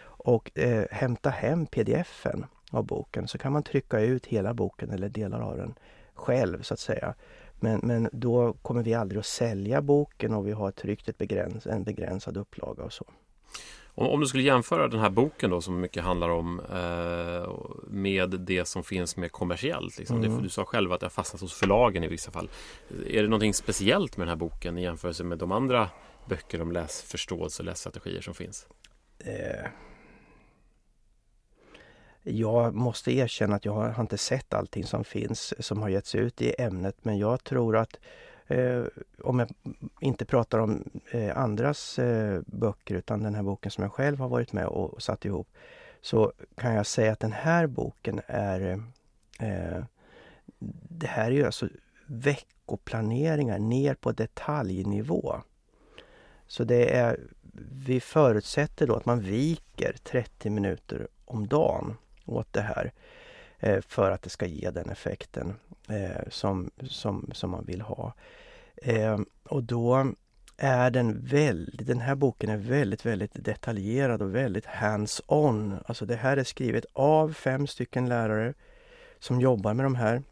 och 0.02 0.58
eh, 0.58 0.86
hämta 0.92 1.30
hem 1.30 1.66
pdf-en 1.66 2.46
av 2.72 2.86
boken. 2.86 3.28
Så 3.28 3.38
kan 3.38 3.54
man 3.54 3.64
trycka 3.64 4.00
ut 4.00 4.26
hela 4.26 4.54
boken 4.54 4.92
eller 4.92 5.10
delar 5.10 5.42
av 5.42 5.58
den 5.58 5.74
själv 6.14 6.62
så 6.62 6.74
att 6.74 6.80
säga. 6.80 7.14
Men, 7.60 7.80
men 7.84 8.10
då 8.12 8.54
kommer 8.54 8.84
vi 8.84 8.94
aldrig 8.94 9.20
att 9.20 9.26
sälja 9.26 9.82
boken 9.82 10.34
och 10.34 10.48
vi 10.48 10.52
har 10.52 10.72
tryckt 10.72 11.10
ett 11.10 11.18
begräns, 11.18 11.68
en 11.68 11.84
begränsad 11.84 12.38
upplaga 12.38 12.84
och 12.84 12.94
så. 12.94 13.06
Om, 13.96 14.08
om, 14.08 14.20
du 14.20 14.28
skulle 14.28 14.44
jämföra 14.44 14.88
den 14.88 15.00
här 15.00 15.10
boken 15.10 15.50
då 15.50 15.62
som 15.62 15.80
mycket 15.80 16.04
handlar 16.04 16.30
om 16.30 16.60
eh, 16.60 17.52
med 17.88 18.30
det 18.30 18.68
som 18.68 18.84
finns 18.84 19.18
mer 19.18 19.28
kommersiellt. 19.28 19.98
Liksom. 19.98 20.24
Mm. 20.24 20.44
Du 20.44 20.50
sa 20.50 20.66
själv 20.66 20.94
att 20.94 21.00
det 21.00 21.06
har 21.06 21.12
fastnat 21.12 21.42
hos 21.42 21.54
förlagen 21.54 22.04
i 22.04 22.08
vissa 22.08 22.32
fall. 22.32 22.50
Är 23.08 23.22
det 23.22 23.28
någonting 23.28 23.54
speciellt 23.54 24.18
med 24.18 24.28
den 24.28 24.30
här 24.30 24.36
boken 24.36 24.78
i 24.78 24.82
jämförelse 24.82 25.24
med 25.24 25.38
de 25.38 25.52
andra 25.52 25.90
böcker 26.30 26.62
om 26.62 26.72
läsförståelse 26.72 27.62
och 27.62 27.66
lässtrategier 27.66 28.22
som 28.22 28.34
finns? 28.34 28.68
Eh. 29.20 29.70
Jag 32.24 32.76
måste 32.76 33.12
erkänna 33.12 33.56
att 33.56 33.66
jag 33.66 33.74
har, 33.74 33.90
har 33.90 34.04
inte 34.04 34.18
sett 34.18 34.54
allting 34.54 34.84
som 34.84 35.04
finns 35.04 35.54
som 35.60 35.82
har 35.82 35.90
getts 35.90 36.16
ut 36.16 36.42
i 36.42 36.56
ämnet 36.60 36.96
men 37.02 37.18
jag 37.18 37.44
tror 37.44 37.78
att 37.78 38.00
Eh, 38.50 38.84
om 39.24 39.40
jag 39.40 39.50
inte 40.00 40.26
pratar 40.26 40.60
om 40.60 40.84
eh, 41.12 41.38
andras 41.38 42.00
eh, 42.00 42.42
böcker 42.46 42.96
utan 42.96 43.24
den 43.24 43.36
här 43.36 43.44
boken 43.44 43.72
som 43.72 43.82
jag 43.84 43.94
själv 43.94 44.20
har 44.20 44.30
varit 44.30 44.54
med 44.54 44.66
och, 44.66 44.94
och 44.94 45.02
satt 45.02 45.26
ihop. 45.26 45.48
Så 46.02 46.34
kan 46.56 46.74
jag 46.74 46.86
säga 46.86 47.12
att 47.12 47.20
den 47.20 47.32
här 47.32 47.68
boken 47.68 48.22
är 48.28 48.84
eh, 49.40 49.84
Det 50.90 51.08
här 51.08 51.26
är 51.26 51.36
ju 51.36 51.46
alltså 51.46 51.68
veckoplaneringar 52.06 53.60
ner 53.60 53.94
på 53.94 54.12
detaljnivå. 54.12 55.36
Så 56.48 56.64
det 56.64 56.96
är 56.96 57.20
Vi 57.72 58.00
förutsätter 58.00 58.88
då 58.88 58.96
att 58.96 59.06
man 59.06 59.20
viker 59.20 59.96
30 60.04 60.50
minuter 60.50 61.08
om 61.26 61.48
dagen 61.48 61.98
åt 62.26 62.54
det 62.54 62.62
här 62.62 62.92
eh, 63.60 63.82
för 63.82 64.12
att 64.12 64.22
det 64.22 64.30
ska 64.30 64.46
ge 64.46 64.72
den 64.72 64.90
effekten 64.90 65.56
eh, 65.90 66.30
som, 66.30 66.72
som, 66.84 67.30
som 67.34 67.52
man 67.52 67.66
vill 67.66 67.82
ha. 67.82 68.14
Eh, 68.82 69.20
och 69.44 69.64
då 69.64 70.14
är 70.58 70.92
den 70.92 71.26
väldigt, 71.26 71.88
den 71.88 72.00
här 72.00 72.16
boken 72.16 72.50
är 72.50 72.58
väldigt, 72.58 73.06
väldigt 73.06 73.32
detaljerad 73.46 74.22
och 74.22 74.36
väldigt 74.36 74.66
hands-on. 74.66 75.80
Alltså 75.86 76.06
det 76.06 76.16
här 76.16 76.38
är 76.38 76.44
skrivet 76.44 76.86
av 76.94 77.34
fem 77.34 77.68
stycken 77.68 78.10
lärare 78.10 78.54
som 79.20 79.42
jobbar 79.42 79.74
med 79.74 79.86
de 79.86 79.96
här 79.96 80.24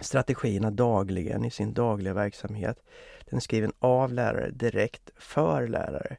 strategierna 0.00 0.70
dagligen 0.70 1.44
i 1.44 1.50
sin 1.50 1.74
dagliga 1.74 2.14
verksamhet. 2.14 2.82
Den 3.30 3.36
är 3.36 3.40
skriven 3.40 3.72
av 3.78 4.12
lärare 4.12 4.50
direkt 4.50 5.10
för 5.16 5.68
lärare. 5.68 6.16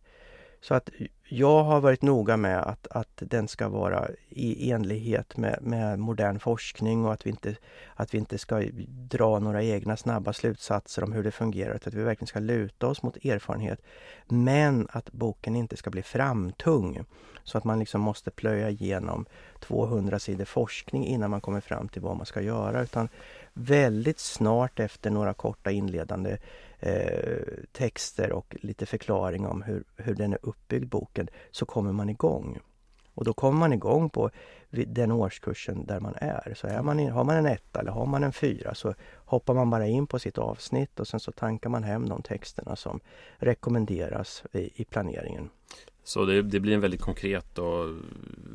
Så 0.61 0.73
att 0.73 0.89
jag 1.29 1.63
har 1.63 1.81
varit 1.81 2.01
noga 2.01 2.37
med 2.37 2.59
att, 2.59 2.87
att 2.87 3.11
den 3.15 3.47
ska 3.47 3.69
vara 3.69 4.07
i 4.29 4.71
enlighet 4.71 5.37
med, 5.37 5.59
med 5.61 5.99
modern 5.99 6.39
forskning 6.39 7.05
och 7.05 7.13
att 7.13 7.25
vi, 7.25 7.29
inte, 7.29 7.55
att 7.95 8.13
vi 8.13 8.17
inte 8.17 8.37
ska 8.37 8.63
dra 9.09 9.39
några 9.39 9.63
egna 9.63 9.97
snabba 9.97 10.33
slutsatser 10.33 11.03
om 11.03 11.11
hur 11.11 11.23
det 11.23 11.31
fungerar, 11.31 11.75
utan 11.75 11.91
att 11.91 11.99
vi 11.99 12.03
verkligen 12.03 12.27
ska 12.27 12.39
luta 12.39 12.87
oss 12.87 13.03
mot 13.03 13.25
erfarenhet. 13.25 13.81
Men 14.25 14.87
att 14.91 15.11
boken 15.11 15.55
inte 15.55 15.77
ska 15.77 15.89
bli 15.89 16.01
framtung, 16.01 17.03
så 17.43 17.57
att 17.57 17.63
man 17.63 17.79
liksom 17.79 18.01
måste 18.01 18.31
plöja 18.31 18.69
igenom 18.69 19.25
200 19.59 20.19
sidor 20.19 20.45
forskning 20.45 21.05
innan 21.05 21.31
man 21.31 21.41
kommer 21.41 21.61
fram 21.61 21.87
till 21.87 22.01
vad 22.01 22.17
man 22.17 22.25
ska 22.25 22.41
göra, 22.41 22.81
utan 22.83 23.09
väldigt 23.53 24.19
snart 24.19 24.79
efter 24.79 25.09
några 25.09 25.33
korta 25.33 25.71
inledande 25.71 26.37
eh, 26.79 27.63
texter 27.71 28.31
och 28.31 28.55
lite 28.61 28.85
förklaring 28.85 29.47
om 29.47 29.61
hur, 29.61 29.83
hur 29.95 30.15
den 30.15 30.33
är 30.33 30.39
uppbyggd, 30.41 30.87
boken, 30.89 31.27
så 31.51 31.65
kommer 31.65 31.91
man 31.91 32.09
igång. 32.09 32.59
Och 33.17 33.25
då 33.25 33.33
kommer 33.33 33.59
man 33.59 33.73
igång 33.73 34.09
på 34.09 34.29
den 34.69 35.11
årskursen 35.11 35.85
där 35.85 35.99
man 35.99 36.15
är. 36.15 36.53
Så 36.55 36.67
är 36.67 36.81
man, 36.81 36.99
har 37.09 37.23
man 37.23 37.35
en 37.35 37.45
etta 37.45 37.79
eller 37.79 37.91
har 37.91 38.05
man 38.05 38.23
en 38.23 38.33
fyra 38.33 38.75
så 38.75 38.93
hoppar 39.15 39.53
man 39.53 39.69
bara 39.69 39.87
in 39.87 40.07
på 40.07 40.19
sitt 40.19 40.37
avsnitt 40.37 40.99
och 40.99 41.07
sen 41.07 41.19
så 41.19 41.31
tankar 41.31 41.69
man 41.69 41.83
hem 41.83 42.09
de 42.09 42.21
texterna 42.21 42.75
som 42.75 42.99
rekommenderas 43.37 44.43
i, 44.51 44.81
i 44.81 44.85
planeringen. 44.85 45.49
Så 46.07 46.25
det, 46.25 46.41
det, 46.41 46.59
blir 46.59 46.73
en 46.73 46.81
väldigt 46.81 47.01
konkret 47.01 47.57
och 47.57 47.85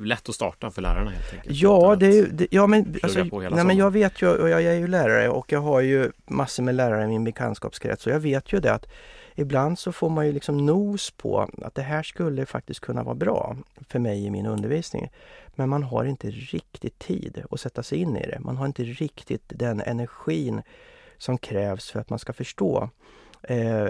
lätt 0.00 0.28
att 0.28 0.34
starta 0.34 0.70
för 0.70 0.82
lärarna 0.82 1.10
helt 1.10 1.32
enkelt. 1.32 1.56
Ja, 1.56 1.96
det, 2.00 2.22
det, 2.22 2.46
ja 2.50 2.66
men, 2.66 2.96
alltså, 3.02 3.24
nej, 3.50 3.64
men 3.64 3.76
jag 3.76 3.90
vet 3.90 4.22
ju 4.22 4.28
och 4.28 4.48
jag 4.48 4.62
är 4.62 4.74
ju 4.74 4.86
lärare 4.86 5.28
och 5.28 5.52
jag 5.52 5.60
har 5.60 5.80
ju 5.80 6.12
massor 6.26 6.62
med 6.62 6.74
lärare 6.74 7.04
i 7.04 7.06
min 7.06 7.24
bekantskapskrets 7.24 8.06
och 8.06 8.12
jag 8.12 8.20
vet 8.20 8.52
ju 8.52 8.60
det 8.60 8.72
att 8.72 8.86
ibland 9.34 9.78
så 9.78 9.92
får 9.92 10.10
man 10.10 10.26
ju 10.26 10.32
liksom 10.32 10.66
nos 10.66 11.10
på 11.10 11.48
att 11.62 11.74
det 11.74 11.82
här 11.82 12.02
skulle 12.02 12.46
faktiskt 12.46 12.80
kunna 12.80 13.02
vara 13.02 13.14
bra 13.14 13.56
för 13.88 13.98
mig 13.98 14.24
i 14.26 14.30
min 14.30 14.46
undervisning. 14.46 15.10
Men 15.54 15.68
man 15.68 15.82
har 15.82 16.04
inte 16.04 16.30
riktigt 16.30 16.98
tid 16.98 17.42
att 17.50 17.60
sätta 17.60 17.82
sig 17.82 17.98
in 17.98 18.16
i 18.16 18.26
det. 18.26 18.40
Man 18.40 18.56
har 18.56 18.66
inte 18.66 18.82
riktigt 18.84 19.44
den 19.46 19.80
energin 19.80 20.62
som 21.18 21.38
krävs 21.38 21.90
för 21.90 22.00
att 22.00 22.10
man 22.10 22.18
ska 22.18 22.32
förstå 22.32 22.90
eh, 23.42 23.88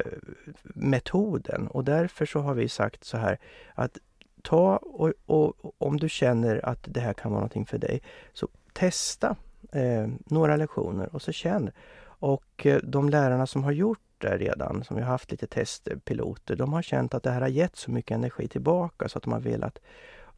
metoden. 0.63 1.67
Och 1.67 1.85
därför 1.85 2.27
så 2.27 2.41
har 2.41 2.55
vi 2.55 2.69
sagt 2.69 3.05
så 3.05 3.17
här 3.17 3.39
att 3.75 3.99
ta 4.43 4.77
och, 4.77 5.13
och, 5.27 5.75
om 5.79 5.97
du 5.97 6.09
känner 6.09 6.67
att 6.67 6.79
det 6.83 7.01
här 7.01 7.13
kan 7.13 7.31
vara 7.31 7.41
någonting 7.41 7.67
för 7.67 7.79
dig, 7.79 8.03
så 8.33 8.49
testa 8.73 9.37
eh, 9.73 10.09
några 10.25 10.57
lektioner 10.57 11.15
och 11.15 11.23
så 11.23 11.33
känn. 11.33 11.71
Och 12.05 12.67
eh, 12.67 12.81
de 12.83 13.09
lärarna 13.09 13.47
som 13.47 13.65
har 13.65 13.73
gjort 13.73 14.01
det 14.19 14.39
redan, 14.39 14.85
som 14.85 14.97
har 14.97 15.03
haft 15.03 15.31
lite 15.31 15.47
testpiloter, 15.47 16.57
de 16.57 16.73
har 16.73 16.83
känt 16.83 17.15
att 17.15 17.23
det 17.23 17.31
här 17.31 17.41
har 17.41 17.49
gett 17.49 17.77
så 17.77 17.91
mycket 17.91 18.15
energi 18.15 18.49
tillbaka 18.49 19.09
så 19.09 19.19
att 19.19 19.25
de 19.25 19.33
har 19.33 19.41
velat 19.41 19.79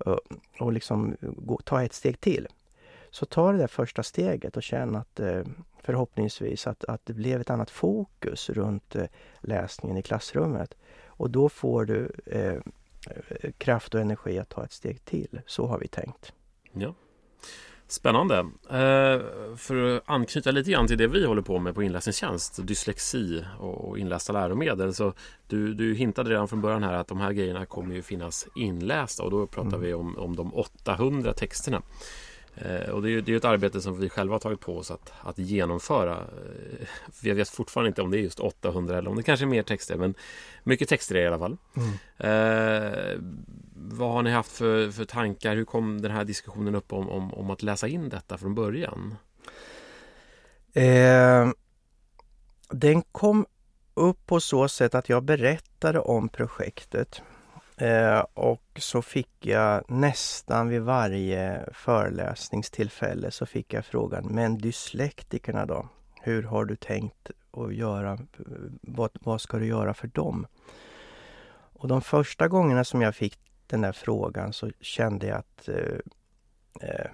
eh, 0.07 0.17
och 0.61 0.73
liksom 0.73 1.17
gå, 1.21 1.61
ta 1.65 1.83
ett 1.83 1.93
steg 1.93 2.21
till. 2.21 2.49
Så 3.11 3.27
ta 3.27 3.53
det 3.53 3.59
där 3.59 3.67
första 3.67 4.03
steget 4.03 4.57
och 4.57 4.63
känn 4.63 4.97
att 4.97 5.21
eh, 5.21 5.43
förhoppningsvis 5.85 6.67
att, 6.67 6.85
att 6.85 7.07
det 7.07 7.13
blev 7.13 7.41
ett 7.41 7.51
annat 7.51 7.71
fokus 7.71 8.51
runt 8.51 8.97
uh, 8.97 9.05
läsningen 9.41 9.97
i 9.97 10.03
klassrummet. 10.03 10.75
Och 11.07 11.31
då 11.31 11.49
får 11.49 11.85
du 11.85 12.13
kraft 13.59 13.95
och 13.95 14.01
energi 14.01 14.39
att 14.39 14.49
ta 14.49 14.65
ett 14.65 14.73
steg 14.73 15.05
till. 15.05 15.41
Så 15.47 15.67
har 15.67 15.79
vi 15.79 15.89
tänkt. 15.89 16.33
Ja. 16.73 16.95
Spännande. 17.87 18.39
Eh, 18.71 19.21
för 19.57 19.97
att 19.97 20.03
anknyta 20.07 20.51
lite 20.51 20.71
grann 20.71 20.87
till 20.87 20.99
det 20.99 21.07
vi 21.07 21.27
håller 21.27 21.43
på 21.43 21.59
med 21.59 21.75
på 21.75 21.83
inläsningstjänst, 21.83 22.67
dyslexi 22.67 23.45
och 23.59 23.99
inlästa 23.99 24.33
läromedel. 24.33 24.95
Så 24.95 25.13
du, 25.47 25.75
du 25.75 25.95
hintade 25.95 26.31
redan 26.31 26.49
från 26.49 26.61
början 26.61 26.83
här 26.83 26.93
att 26.93 27.09
de 27.09 27.21
här 27.21 27.33
grejerna 27.33 27.67
kommer 27.67 27.95
ju 27.95 28.03
finnas 28.03 28.47
inlästa 28.57 29.23
och 29.23 29.31
då 29.31 29.47
pratar 29.47 29.69
mm. 29.69 29.81
vi 29.81 29.95
om, 29.95 30.19
om 30.19 30.37
de 30.37 30.55
800 30.55 31.33
texterna. 31.33 31.83
Eh, 32.57 32.91
och 32.91 33.03
det 33.03 33.11
är, 33.11 33.21
det 33.21 33.33
är 33.33 33.37
ett 33.37 33.45
arbete 33.45 33.81
som 33.81 34.01
vi 34.01 34.09
själva 34.09 34.35
har 34.35 34.41
tagit 34.41 34.61
på 34.61 34.79
oss 34.79 34.91
att, 34.91 35.13
att 35.21 35.39
genomföra. 35.39 36.13
Eh, 36.13 36.87
vi 37.23 37.33
vet 37.33 37.49
fortfarande 37.49 37.89
inte 37.89 38.03
om 38.03 38.11
det 38.11 38.19
är 38.19 38.23
just 38.23 38.41
800 38.41 38.99
eller 38.99 39.11
om 39.11 39.17
det 39.17 39.23
kanske 39.23 39.45
är 39.45 39.49
mer 39.49 39.63
texter, 39.63 39.97
men 39.97 40.15
mycket 40.63 40.89
texter 40.89 41.15
är 41.15 41.19
det 41.19 41.25
i 41.25 41.29
alla 41.29 41.39
fall. 41.39 41.57
Mm. 41.77 41.91
Eh, 42.19 43.19
vad 43.75 44.13
har 44.13 44.23
ni 44.23 44.31
haft 44.31 44.53
för, 44.53 44.91
för 44.91 45.05
tankar? 45.05 45.57
Hur 45.57 45.65
kom 45.65 46.01
den 46.01 46.11
här 46.11 46.25
diskussionen 46.25 46.75
upp 46.75 46.93
om, 46.93 47.11
om, 47.11 47.35
om 47.35 47.51
att 47.51 47.63
läsa 47.63 47.89
in 47.89 48.09
detta 48.09 48.39
från 48.39 48.55
början? 48.55 49.15
Eh, 50.73 51.49
den 52.69 53.03
kom 53.03 53.47
upp 53.95 54.27
på 54.27 54.41
så 54.41 54.69
sätt 54.69 54.95
att 54.95 55.09
jag 55.09 55.23
berättade 55.23 55.99
om 55.99 56.29
projektet 56.29 57.23
Eh, 57.77 58.25
och 58.35 58.63
så 58.77 59.03
fick 59.03 59.47
jag 59.47 59.91
nästan 59.91 60.69
vid 60.69 60.83
varje 60.83 61.69
föreläsningstillfälle 61.73 63.31
så 63.31 63.47
fick 63.47 63.73
jag 63.73 63.85
frågan, 63.85 64.27
men 64.31 64.59
dyslektikerna 64.59 65.67
då? 65.67 65.89
Hur 66.23 66.43
har 66.43 66.65
du 66.65 66.77
tänkt 66.77 67.31
att 67.51 67.75
göra? 67.75 68.19
Vad, 68.83 69.11
vad 69.21 69.41
ska 69.41 69.59
du 69.59 69.67
göra 69.67 69.95
för 69.95 70.09
dem? 70.09 70.47
Och 71.73 71.89
de 71.89 72.03
första 72.03 72.49
gångerna 72.49 72.85
som 72.85 73.03
jag 73.03 73.15
fick 73.15 73.39
den 73.67 73.81
där 73.81 73.93
frågan 73.93 74.53
så 74.53 74.71
kände 74.81 75.27
jag 75.27 75.39
att 75.39 75.69
eh, 75.69 75.99
eh 76.81 77.07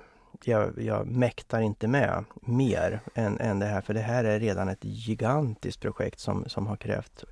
jag, 0.45 0.83
jag 0.83 1.07
mäktar 1.07 1.61
inte 1.61 1.89
med 1.89 2.25
mer 2.41 3.01
än, 3.15 3.41
än 3.41 3.59
det 3.59 3.67
här, 3.67 3.81
för 3.81 3.95
det 3.95 4.01
här 4.01 4.25
är 4.25 4.41
redan 4.41 4.69
ett 4.69 4.85
gigantiskt 4.85 5.81
projekt 5.81 6.21
som, 6.21 6.49
som 6.49 6.67
har 6.67 6.77
krävt 6.77 7.25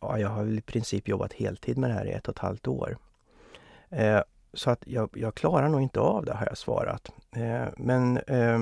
ja, 0.00 0.18
jag 0.18 0.28
har 0.28 0.46
i 0.46 0.60
princip 0.60 1.08
jobbat 1.08 1.32
heltid 1.32 1.78
med 1.78 1.90
det 1.90 1.94
här 1.94 2.06
i 2.06 2.12
ett 2.12 2.28
och 2.28 2.34
ett 2.34 2.42
halvt 2.42 2.68
år. 2.68 2.96
Eh, 3.90 4.20
så 4.52 4.70
att 4.70 4.82
jag, 4.86 5.10
jag, 5.14 5.34
klarar 5.34 5.68
nog 5.68 5.82
inte 5.82 6.00
av 6.00 6.24
det 6.24 6.34
har 6.34 6.46
jag 6.46 6.58
svarat. 6.58 7.10
Eh, 7.36 7.68
men 7.76 8.16
eh, 8.16 8.58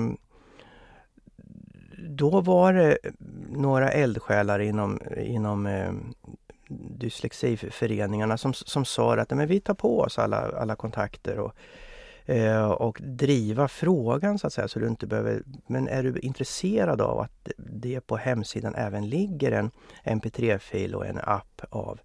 då 2.09 2.41
var 2.41 2.73
det 2.73 2.97
några 3.49 3.91
eldsjälar 3.91 4.59
inom, 4.59 4.99
inom 5.17 5.65
eh, 5.65 5.91
dyslexiföreningarna 6.69 8.37
som, 8.37 8.53
som 8.53 8.85
sa 8.85 9.15
att 9.15 9.29
men 9.29 9.47
vi 9.47 9.59
tar 9.59 9.73
på 9.73 9.99
oss 9.99 10.19
alla, 10.19 10.37
alla 10.37 10.75
kontakter 10.75 11.39
och 11.39 11.53
Eh, 12.29 12.71
och 12.71 12.97
driva 13.01 13.67
frågan 13.67 14.39
så 14.39 14.47
att 14.47 14.53
säga 14.53 14.67
så 14.67 14.79
du 14.79 14.87
inte 14.87 15.07
behöver. 15.07 15.43
Men 15.67 15.87
är 15.87 16.03
du 16.03 16.19
intresserad 16.19 17.01
av 17.01 17.19
att 17.19 17.49
det 17.57 18.01
på 18.01 18.17
hemsidan 18.17 18.75
även 18.75 19.09
ligger 19.09 19.51
en 19.51 19.71
mp3-fil 20.03 20.95
och 20.95 21.05
en 21.05 21.19
app 21.23 21.61
av 21.69 21.99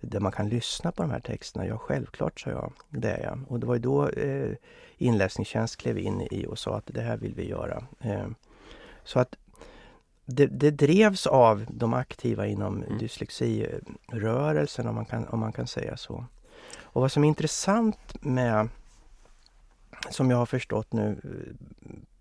där 0.00 0.20
man 0.20 0.32
kan 0.32 0.48
lyssna 0.48 0.92
på 0.92 1.02
de 1.02 1.10
här 1.10 1.20
texterna? 1.20 1.66
Ja, 1.66 1.78
självklart 1.78 2.40
sa 2.40 2.50
jag. 2.50 2.72
Det 2.88 3.10
är 3.10 3.22
jag. 3.22 3.40
Och 3.48 3.60
det 3.60 3.66
var 3.66 3.74
ju 3.74 3.80
då 3.80 4.08
eh, 4.08 4.52
inläsningstjänst 4.98 5.76
klev 5.76 5.98
in 5.98 6.20
i 6.30 6.46
och 6.46 6.58
sa 6.58 6.76
att 6.76 6.86
det 6.86 7.00
här 7.00 7.16
vill 7.16 7.34
vi 7.34 7.48
göra. 7.48 7.84
Eh, 8.00 8.26
så 9.04 9.18
att 9.18 9.36
det, 10.26 10.46
det, 10.46 10.70
drevs 10.70 11.26
av 11.26 11.66
de 11.70 11.94
aktiva 11.94 12.46
inom 12.46 12.82
mm. 12.82 12.98
dyslexirörelsen 12.98 14.88
om 14.88 14.94
man, 14.94 15.04
kan, 15.04 15.28
om 15.28 15.40
man 15.40 15.52
kan 15.52 15.66
säga 15.66 15.96
så. 15.96 16.24
Och 16.80 17.00
vad 17.00 17.12
som 17.12 17.24
är 17.24 17.28
intressant 17.28 18.14
med 18.20 18.68
som 20.10 20.30
jag 20.30 20.36
har 20.36 20.46
förstått 20.46 20.92
nu 20.92 21.20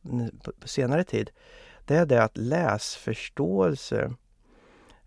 eh, 0.03 0.27
på 0.43 0.67
senare 0.67 1.03
tid, 1.03 1.31
det 1.85 1.95
är 1.95 2.05
det 2.05 2.23
att 2.23 2.37
läsförståelse 2.37 4.13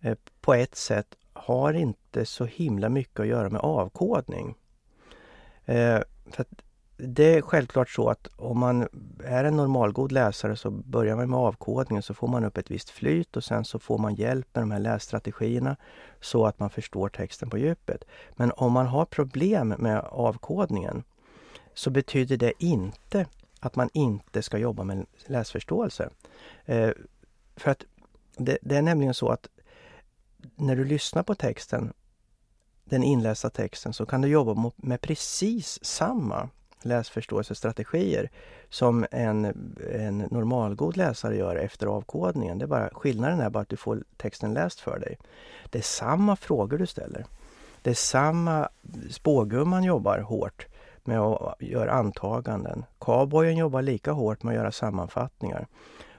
eh, 0.01 0.17
på 0.41 0.55
ett 0.55 0.75
sätt 0.75 1.17
har 1.33 1.73
inte 1.73 2.27
så 2.27 2.45
himla 2.45 2.89
mycket 2.89 3.21
att 3.21 3.27
göra 3.27 3.51
med 3.51 3.61
avkodning. 3.61 4.55
Eh, 5.65 6.01
för 6.31 6.45
det 6.97 7.37
är 7.37 7.43
självklart 7.43 7.91
så 7.91 8.09
att 8.09 8.29
om 8.37 8.59
man 8.59 8.89
är 9.25 9.45
en 9.45 9.57
normalgod 9.57 10.13
läsare 10.13 10.57
så 10.57 10.71
börjar 10.71 11.17
man 11.17 11.31
med 11.31 11.39
avkodningen 11.39 12.03
så 12.03 12.15
får 12.15 12.29
man 12.29 12.45
upp 12.45 12.59
ett 12.59 12.71
visst 12.71 12.91
flyt 12.91 13.37
och 13.37 13.45
sen 13.45 13.65
så 13.65 13.79
får 13.79 13.99
man 13.99 14.15
hjälp 14.15 14.47
med 14.53 14.63
de 14.63 14.71
här 14.71 14.79
lässtrategierna 14.79 15.77
så 16.21 16.47
att 16.47 16.59
man 16.59 16.71
förstår 16.71 17.09
texten 17.09 17.51
på 17.51 17.59
djupet. 17.59 18.05
Men 18.35 18.53
om 18.57 18.73
man 18.73 18.87
har 18.87 19.05
problem 19.05 19.69
med 19.69 20.01
avkodningen 20.01 21.05
så 21.77 21.91
betyder 21.91 22.37
det 22.37 22.53
inte 22.59 23.27
att 23.61 23.77
man 23.77 23.91
inte 23.93 24.43
ska 24.43 24.59
jobba 24.59 24.85
med 24.85 25.07
läsförståelse. 25.27 26.11
Eh, 26.65 26.91
för 27.57 27.71
att 27.71 27.85
det, 28.37 28.59
det, 28.63 28.77
är 28.77 28.83
nämligen 28.83 29.15
så 29.15 29.29
att 29.29 29.49
när 30.57 30.77
du 30.77 30.85
lyssnar 30.85 31.23
på 31.23 31.35
texten, 31.35 31.93
den 32.85 33.03
inlästa 33.03 33.51
texten, 33.51 33.93
så 33.93 34.07
kan 34.07 34.21
du 34.21 34.29
jobba 34.29 34.73
med 34.77 35.01
precis 35.01 35.85
samma 35.85 36.49
läsförståelsestrategier 36.83 38.31
som 38.69 39.07
en, 39.11 39.45
en 39.93 40.19
normalgod 40.19 40.97
läsare 40.97 41.37
gör 41.37 41.57
efter 41.57 41.87
avkodningen. 41.87 42.59
Det 42.59 42.65
är 42.65 42.67
bara, 42.67 42.91
skillnaden 42.91 43.41
är 43.41 43.51
bara 43.51 43.63
att 43.63 43.69
du 43.69 43.77
får 43.77 44.05
texten 44.17 44.55
läst 44.55 44.81
för 44.81 44.99
dig. 44.99 45.19
Det 45.71 45.79
är 45.79 45.83
samma 45.83 46.37
frågor 46.37 46.79
du 46.79 46.87
ställer. 46.87 47.27
Det 47.83 47.91
är 47.91 47.95
samma 47.95 48.69
spågumman 49.11 49.85
jobbar 49.85 50.19
hårt 50.19 50.67
med 51.07 51.21
att 51.21 51.63
göra 51.63 51.93
antaganden. 51.93 52.85
Cowboyen 52.99 53.57
jobbar 53.57 53.83
lika 53.83 54.13
hårt 54.13 54.43
med 54.43 54.51
att 54.53 54.57
göra 54.57 54.73
sammanfattningar. 54.73 55.67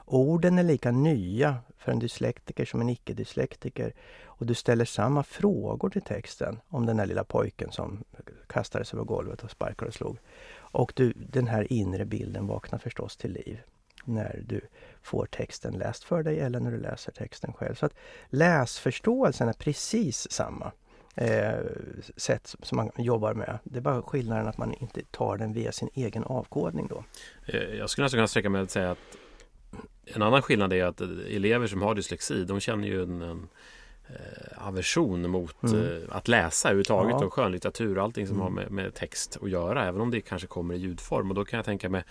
Orden 0.06 0.60
är 0.60 0.64
lika 0.64 0.92
nya 0.92 1.56
för 1.78 1.92
en 1.92 2.00
dyslektiker 2.00 2.66
som 2.66 2.82
en 2.82 2.90
icke-dyslektiker. 2.90 3.94
Och 4.26 4.46
du 4.46 4.54
ställer 4.54 4.86
samma 4.86 5.24
frågor 5.24 5.90
till 5.90 6.02
texten 6.02 6.60
om 6.70 6.86
den 6.86 6.98
där 6.98 7.06
lilla 7.06 7.24
pojken 7.24 7.72
som 7.72 8.04
kastades 8.48 8.94
över 8.94 9.04
golvet 9.04 9.44
och 9.44 9.52
sparkade 9.52 9.88
och 9.88 9.94
slog. 9.94 10.18
Och 10.56 10.94
du, 10.96 11.14
den 11.16 11.48
här 11.48 11.74
inre 11.74 12.06
bilden 12.06 12.48
vaknar 12.48 12.80
förstås 12.80 13.18
till 13.18 13.32
liv 13.32 13.62
när 14.06 14.44
du 14.46 14.62
får 15.02 15.26
texten 15.26 15.74
läst 15.74 16.04
för 16.04 16.24
dig 16.24 16.40
eller 16.40 16.60
när 16.60 16.72
du 16.72 16.78
läser 16.78 17.12
texten 17.12 17.54
själv. 17.54 17.76
Så 17.76 17.86
att 17.86 17.94
läsförståelsen 18.30 19.50
är 19.50 19.54
precis 19.54 20.32
samma 20.32 20.72
eh, 21.18 21.60
sätt 22.18 22.56
som 22.62 22.76
man 22.76 22.92
jobbar 22.98 23.34
med. 23.34 23.60
Det 23.64 23.78
är 23.78 23.82
bara 23.82 24.02
skillnaden 24.02 24.48
att 24.48 24.58
man 24.58 24.74
inte 24.74 25.02
tar 25.12 25.38
den 25.38 25.54
via 25.54 25.72
sin 25.72 25.90
egen 25.94 26.24
avkodning 26.24 26.88
då. 26.88 27.04
Eh, 27.46 27.76
jag 27.76 27.90
skulle 27.90 28.06
nästan 28.06 28.18
kunna 28.18 28.28
sträcka 28.28 28.50
mig 28.50 28.62
att 28.62 28.72
säga 28.72 28.92
att 28.92 29.18
en 30.06 30.22
annan 30.22 30.42
skillnad 30.42 30.74
är 30.74 30.86
att 30.86 31.02
elever 31.02 31.68
som 31.68 31.82
har 31.82 31.96
dyslexi 31.96 32.46
de 32.46 32.60
känner 32.60 32.88
ju 32.88 33.04
en, 33.04 33.22
en 33.22 33.48
eh, 34.08 34.68
aversion 34.68 35.30
mot 35.30 35.64
mm. 35.64 35.86
eh, 35.86 36.02
att 36.10 36.28
läsa 36.28 36.68
överhuvudtaget 36.68 37.16
ja. 37.20 37.26
och 37.26 37.34
skönlitteratur 37.34 37.98
och 37.98 38.04
allting 38.04 38.28
som 38.28 38.36
mm. 38.36 38.44
har 38.44 38.50
med, 38.50 38.72
med, 38.72 38.94
text 38.94 39.38
att 39.42 39.50
göra 39.50 39.86
även 39.86 40.02
om 40.02 40.12
det 40.12 40.22
kanske 40.22 40.48
kommer 40.48 40.74
i 40.74 40.78
ljudform 40.78 41.30
och 41.30 41.36
då 41.36 41.46
kan 41.46 41.58
jag 41.58 41.66
tänka 41.66 41.90
mig 41.90 42.04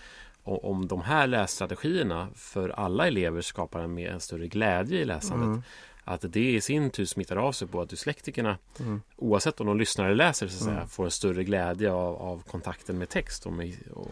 om 0.43 0.87
de 0.87 1.01
här 1.01 1.27
lässtrategierna 1.27 2.27
för 2.35 2.69
alla 2.69 3.07
elever 3.07 3.41
skapar 3.41 3.79
en, 3.79 3.97
en 3.97 4.19
större 4.19 4.47
glädje 4.47 4.99
i 4.99 5.05
läsandet. 5.05 5.47
Mm 5.47 5.63
att 6.07 6.33
det 6.33 6.51
i 6.51 6.61
sin 6.61 6.89
tur 6.89 7.05
smittar 7.05 7.35
av 7.35 7.51
sig 7.51 7.67
på 7.67 7.81
att 7.81 7.89
dyslektikerna 7.89 8.57
Mm. 8.79 9.01
oavsett 9.15 9.61
om 9.61 9.67
de 9.67 9.77
lyssnar 9.77 10.05
eller 10.05 10.15
läser 10.15 10.47
så 10.47 10.57
att 10.57 10.63
säga, 10.63 10.75
Mm. 10.75 10.87
får 10.87 11.05
en 11.05 11.11
större 11.11 11.43
glädje 11.43 11.91
av, 11.91 12.15
av 12.15 12.43
kontakten 12.47 12.97
med 12.97 13.09
text 13.09 13.45
och, 13.45 13.53
med, 13.53 13.73
och, 13.93 14.11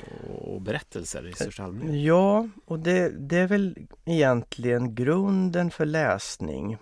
och 0.53 0.61
berättelser 0.61 1.27
i 1.27 1.33
största 1.33 1.63
allmänhet. 1.63 2.03
Ja, 2.05 2.47
och 2.65 2.79
det, 2.79 3.09
det 3.09 3.37
är 3.37 3.47
väl 3.47 3.77
egentligen 4.05 4.95
grunden 4.95 5.71
för 5.71 5.85
läsning. 5.85 6.77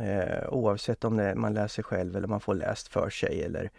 Eh, 0.00 0.48
oavsett 0.48 1.04
om 1.04 1.16
det, 1.16 1.24
är 1.24 1.34
man 1.34 1.54
läser 1.54 1.82
själv 1.82 2.16
eller 2.16 2.28
man 2.28 2.40
får 2.40 2.54
läst 2.54 2.88
för 2.88 3.10
sig. 3.10 3.42
Eller, 3.42 3.70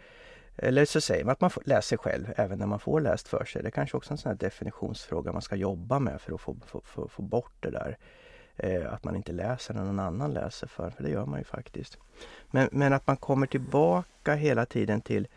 eller 0.56 0.84
så 0.84 1.00
säger 1.00 1.24
man 1.24 1.32
att 1.32 1.40
man 1.40 1.50
läser 1.64 1.96
själv 1.96 2.32
även 2.36 2.58
när 2.58 2.66
man 2.66 2.80
får 2.80 3.00
läst 3.00 3.28
för 3.28 3.44
sig. 3.44 3.62
Det 3.62 3.68
är 3.68 3.70
kanske 3.70 3.96
också 3.96 4.12
en 4.12 4.18
sån 4.18 4.30
här 4.30 4.36
definitionsfråga 4.38 5.32
man 5.32 5.42
ska 5.42 5.56
jobba 5.56 5.98
med 5.98 6.20
för 6.20 6.34
att 6.34 6.40
få, 6.40 6.56
få, 6.66 6.80
få, 6.84 7.08
få 7.08 7.22
bort 7.22 7.54
det 7.60 7.70
där. 7.70 7.98
Eh, 8.58 8.92
att 8.92 9.04
man 9.04 9.16
inte 9.16 9.32
läser 9.32 9.74
när 9.74 9.84
någon 9.84 9.98
annan 9.98 10.32
läser 10.32 10.66
för, 10.66 10.90
för 10.90 11.02
det 11.02 11.10
gör 11.10 11.26
man 11.26 11.38
ju 11.38 11.44
faktiskt. 11.44 11.98
Men, 12.50 12.68
men 12.72 12.92
att 12.92 13.06
man 13.06 13.16
kommer 13.16 13.46
tillbaka 13.46 14.34
hela 14.34 14.66
tiden 14.66 15.00
till 15.00 15.28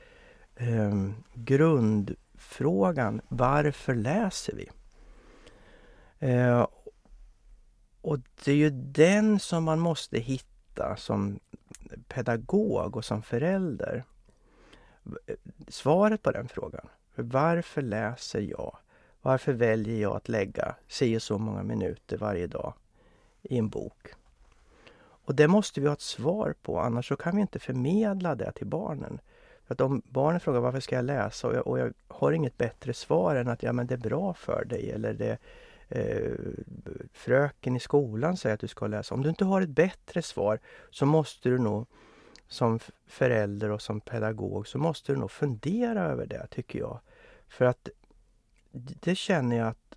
eh, 0.55 1.09
grundfrågan. 1.33 3.21
Varför 3.27 3.95
läser 3.95 4.53
vi? 4.55 4.69
Eh, 6.19 6.67
och 8.01 8.19
det 8.43 8.51
är 8.51 8.55
ju 8.55 8.69
den 8.69 9.39
som 9.39 9.63
man 9.63 9.79
måste 9.79 10.19
hitta 10.19 10.95
som 10.97 11.39
pedagog 12.07 12.97
och 12.97 13.05
som 13.05 13.21
förälder. 13.21 14.03
Svaret 15.67 16.23
på 16.23 16.31
den 16.31 16.47
frågan. 16.47 16.87
Varför 17.15 17.81
läser 17.81 18.41
jag? 18.41 18.77
Varför 19.21 19.53
väljer 19.53 20.01
jag 20.01 20.15
att 20.15 20.29
lägga 20.29 20.75
si 20.87 21.17
och 21.17 21.21
så 21.21 21.37
många 21.37 21.63
minuter 21.63 22.17
varje 22.17 22.47
dag 22.47 22.73
i 23.41 23.57
en 23.57 23.69
bok? 23.69 24.07
Och 25.29 25.35
det 25.35 25.47
måste 25.47 25.81
vi 25.81 25.87
ha 25.87 25.93
ett 25.93 26.01
svar 26.01 26.55
på, 26.61 26.79
annars 26.79 27.07
så 27.07 27.15
kan 27.15 27.35
vi 27.35 27.41
inte 27.41 27.59
förmedla 27.59 28.35
det 28.35 28.51
till 28.51 28.67
barnen. 28.67 29.19
För 29.67 29.73
att 29.73 29.81
om 29.81 30.01
barnen 30.05 30.39
frågar 30.39 30.59
varför 30.59 30.79
ska 30.79 30.95
jag 30.95 31.05
läsa 31.05 31.47
och 31.47 31.55
jag, 31.55 31.67
och 31.67 31.79
jag 31.79 31.93
har 32.07 32.31
inget 32.31 32.57
bättre 32.57 32.93
svar 32.93 33.35
än 33.35 33.47
att 33.47 33.63
ja, 33.63 33.73
men 33.73 33.87
det 33.87 33.95
är 33.95 33.97
bra 33.97 34.33
för 34.33 34.65
dig 34.65 34.91
eller 34.91 35.13
det 35.13 35.37
eh, 35.89 36.31
fröken 37.13 37.75
i 37.75 37.79
skolan 37.79 38.37
säger 38.37 38.53
att 38.53 38.59
du 38.59 38.67
ska 38.67 38.87
läsa. 38.87 39.15
Om 39.15 39.23
du 39.23 39.29
inte 39.29 39.45
har 39.45 39.61
ett 39.61 39.69
bättre 39.69 40.21
svar 40.21 40.59
så 40.91 41.05
måste 41.05 41.49
du 41.49 41.57
nog 41.57 41.87
som 42.47 42.79
förälder 43.07 43.71
och 43.71 43.81
som 43.81 44.01
pedagog 44.01 44.67
så 44.67 44.77
måste 44.77 45.11
du 45.11 45.19
nog 45.19 45.31
fundera 45.31 46.03
över 46.03 46.25
det 46.25 46.47
tycker 46.47 46.79
jag. 46.79 46.99
För 47.47 47.65
att 47.65 47.89
det 48.71 49.15
känner 49.15 49.57
jag 49.57 49.67
att 49.67 49.95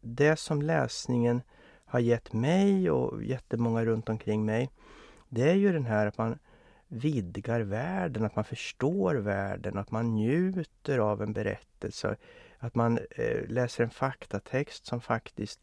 det 0.00 0.36
som 0.36 0.62
läsningen 0.62 1.42
har 1.88 2.00
gett 2.00 2.32
mig 2.32 2.90
och 2.90 3.24
jättemånga 3.24 3.84
runt 3.84 4.08
omkring 4.08 4.44
mig 4.44 4.70
det 5.28 5.50
är 5.50 5.54
ju 5.54 5.72
den 5.72 5.86
här 5.86 6.06
att 6.06 6.18
man 6.18 6.38
vidgar 6.88 7.60
världen, 7.60 8.24
att 8.24 8.36
man 8.36 8.44
förstår 8.44 9.14
världen, 9.14 9.78
att 9.78 9.90
man 9.90 10.14
njuter 10.14 10.98
av 10.98 11.22
en 11.22 11.32
berättelse. 11.32 12.16
Att 12.58 12.74
man 12.74 12.98
eh, 13.10 13.48
läser 13.48 13.84
en 13.84 13.90
faktatext 13.90 14.86
som 14.86 15.00
faktiskt 15.00 15.60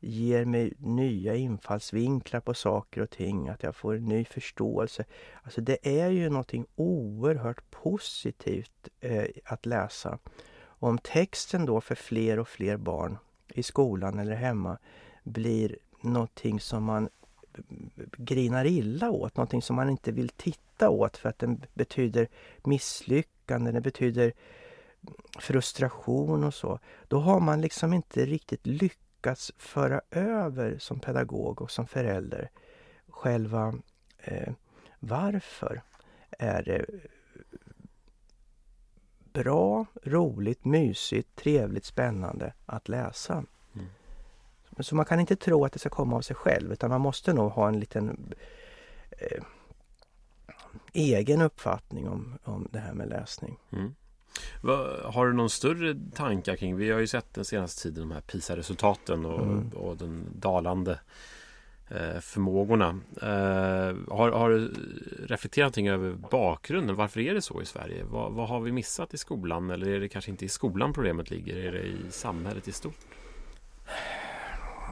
ger 0.00 0.44
mig 0.44 0.72
nya 0.78 1.34
infallsvinklar 1.34 2.40
på 2.40 2.54
saker 2.54 3.00
och 3.00 3.10
ting, 3.10 3.48
att 3.48 3.62
jag 3.62 3.76
får 3.76 3.94
en 3.94 4.04
ny 4.04 4.24
förståelse. 4.24 5.04
Alltså 5.42 5.60
det 5.60 6.00
är 6.00 6.10
ju 6.10 6.28
någonting 6.28 6.66
oerhört 6.76 7.70
positivt 7.70 8.88
eh, 9.00 9.24
att 9.44 9.66
läsa. 9.66 10.18
Och 10.52 10.88
om 10.88 10.98
texten 10.98 11.66
då 11.66 11.80
för 11.80 11.94
fler 11.94 12.38
och 12.38 12.48
fler 12.48 12.76
barn 12.76 13.18
i 13.48 13.62
skolan 13.62 14.18
eller 14.18 14.34
hemma 14.34 14.78
blir 15.30 15.78
någonting 16.00 16.60
som 16.60 16.84
man 16.84 17.08
grinar 18.16 18.64
illa 18.64 19.10
åt, 19.10 19.36
någonting 19.36 19.62
som 19.62 19.76
man 19.76 19.90
inte 19.90 20.12
vill 20.12 20.28
titta 20.28 20.90
åt 20.90 21.16
för 21.16 21.28
att 21.28 21.38
den 21.38 21.64
betyder 21.74 22.28
misslyckande, 22.64 23.72
den 23.72 23.82
betyder 23.82 24.32
frustration 25.38 26.44
och 26.44 26.54
så. 26.54 26.78
Då 27.08 27.18
har 27.18 27.40
man 27.40 27.60
liksom 27.60 27.92
inte 27.92 28.26
riktigt 28.26 28.66
lyckats 28.66 29.52
föra 29.58 30.00
över 30.10 30.78
som 30.78 31.00
pedagog 31.00 31.62
och 31.62 31.70
som 31.70 31.86
förälder 31.86 32.50
själva 33.08 33.74
eh, 34.18 34.52
varför 34.98 35.82
är 36.30 36.62
det 36.62 36.86
bra, 39.32 39.86
roligt, 40.02 40.64
mysigt, 40.64 41.36
trevligt, 41.36 41.84
spännande 41.84 42.52
att 42.66 42.88
läsa. 42.88 43.44
Så 44.82 44.96
man 44.96 45.04
kan 45.04 45.20
inte 45.20 45.36
tro 45.36 45.64
att 45.64 45.72
det 45.72 45.78
ska 45.78 45.88
komma 45.88 46.16
av 46.16 46.20
sig 46.20 46.36
själv 46.36 46.72
utan 46.72 46.90
man 46.90 47.00
måste 47.00 47.32
nog 47.32 47.52
ha 47.52 47.68
en 47.68 47.80
liten 47.80 48.34
eh, 49.10 49.42
egen 50.92 51.40
uppfattning 51.40 52.08
om, 52.08 52.38
om 52.44 52.68
det 52.70 52.78
här 52.78 52.92
med 52.92 53.08
läsning. 53.08 53.58
Mm. 53.72 53.94
Va, 54.62 54.86
har 55.04 55.26
du 55.26 55.32
någon 55.32 55.50
större 55.50 55.96
tankar 56.14 56.56
kring, 56.56 56.76
vi 56.76 56.90
har 56.90 57.00
ju 57.00 57.06
sett 57.06 57.34
den 57.34 57.44
senaste 57.44 57.82
tiden 57.82 58.08
de 58.08 58.14
här 58.14 58.20
PISA-resultaten 58.20 59.24
och, 59.24 59.40
Mm. 59.40 59.68
och 59.68 59.96
den 59.96 60.26
dalande 60.34 61.00
eh, 61.88 62.20
förmågorna. 62.20 62.88
Eh, 63.22 63.96
har, 64.16 64.30
har 64.30 64.50
du 64.50 64.72
reflekterat 65.26 65.64
någonting 65.64 65.88
över 65.88 66.12
bakgrunden? 66.30 66.96
Varför 66.96 67.20
är 67.20 67.34
det 67.34 67.42
så 67.42 67.62
i 67.62 67.66
Sverige? 67.66 68.04
Vad, 68.04 68.32
vad 68.32 68.48
har 68.48 68.60
vi 68.60 68.72
missat 68.72 69.14
i 69.14 69.18
skolan? 69.18 69.70
Eller 69.70 69.88
är 69.88 70.00
det 70.00 70.08
kanske 70.08 70.30
inte 70.30 70.44
i 70.44 70.48
skolan 70.48 70.92
problemet 70.92 71.30
ligger? 71.30 71.56
Är 71.56 71.72
det 71.72 71.82
i 71.82 71.96
samhället 72.10 72.68
i 72.68 72.72
stort? 72.72 73.06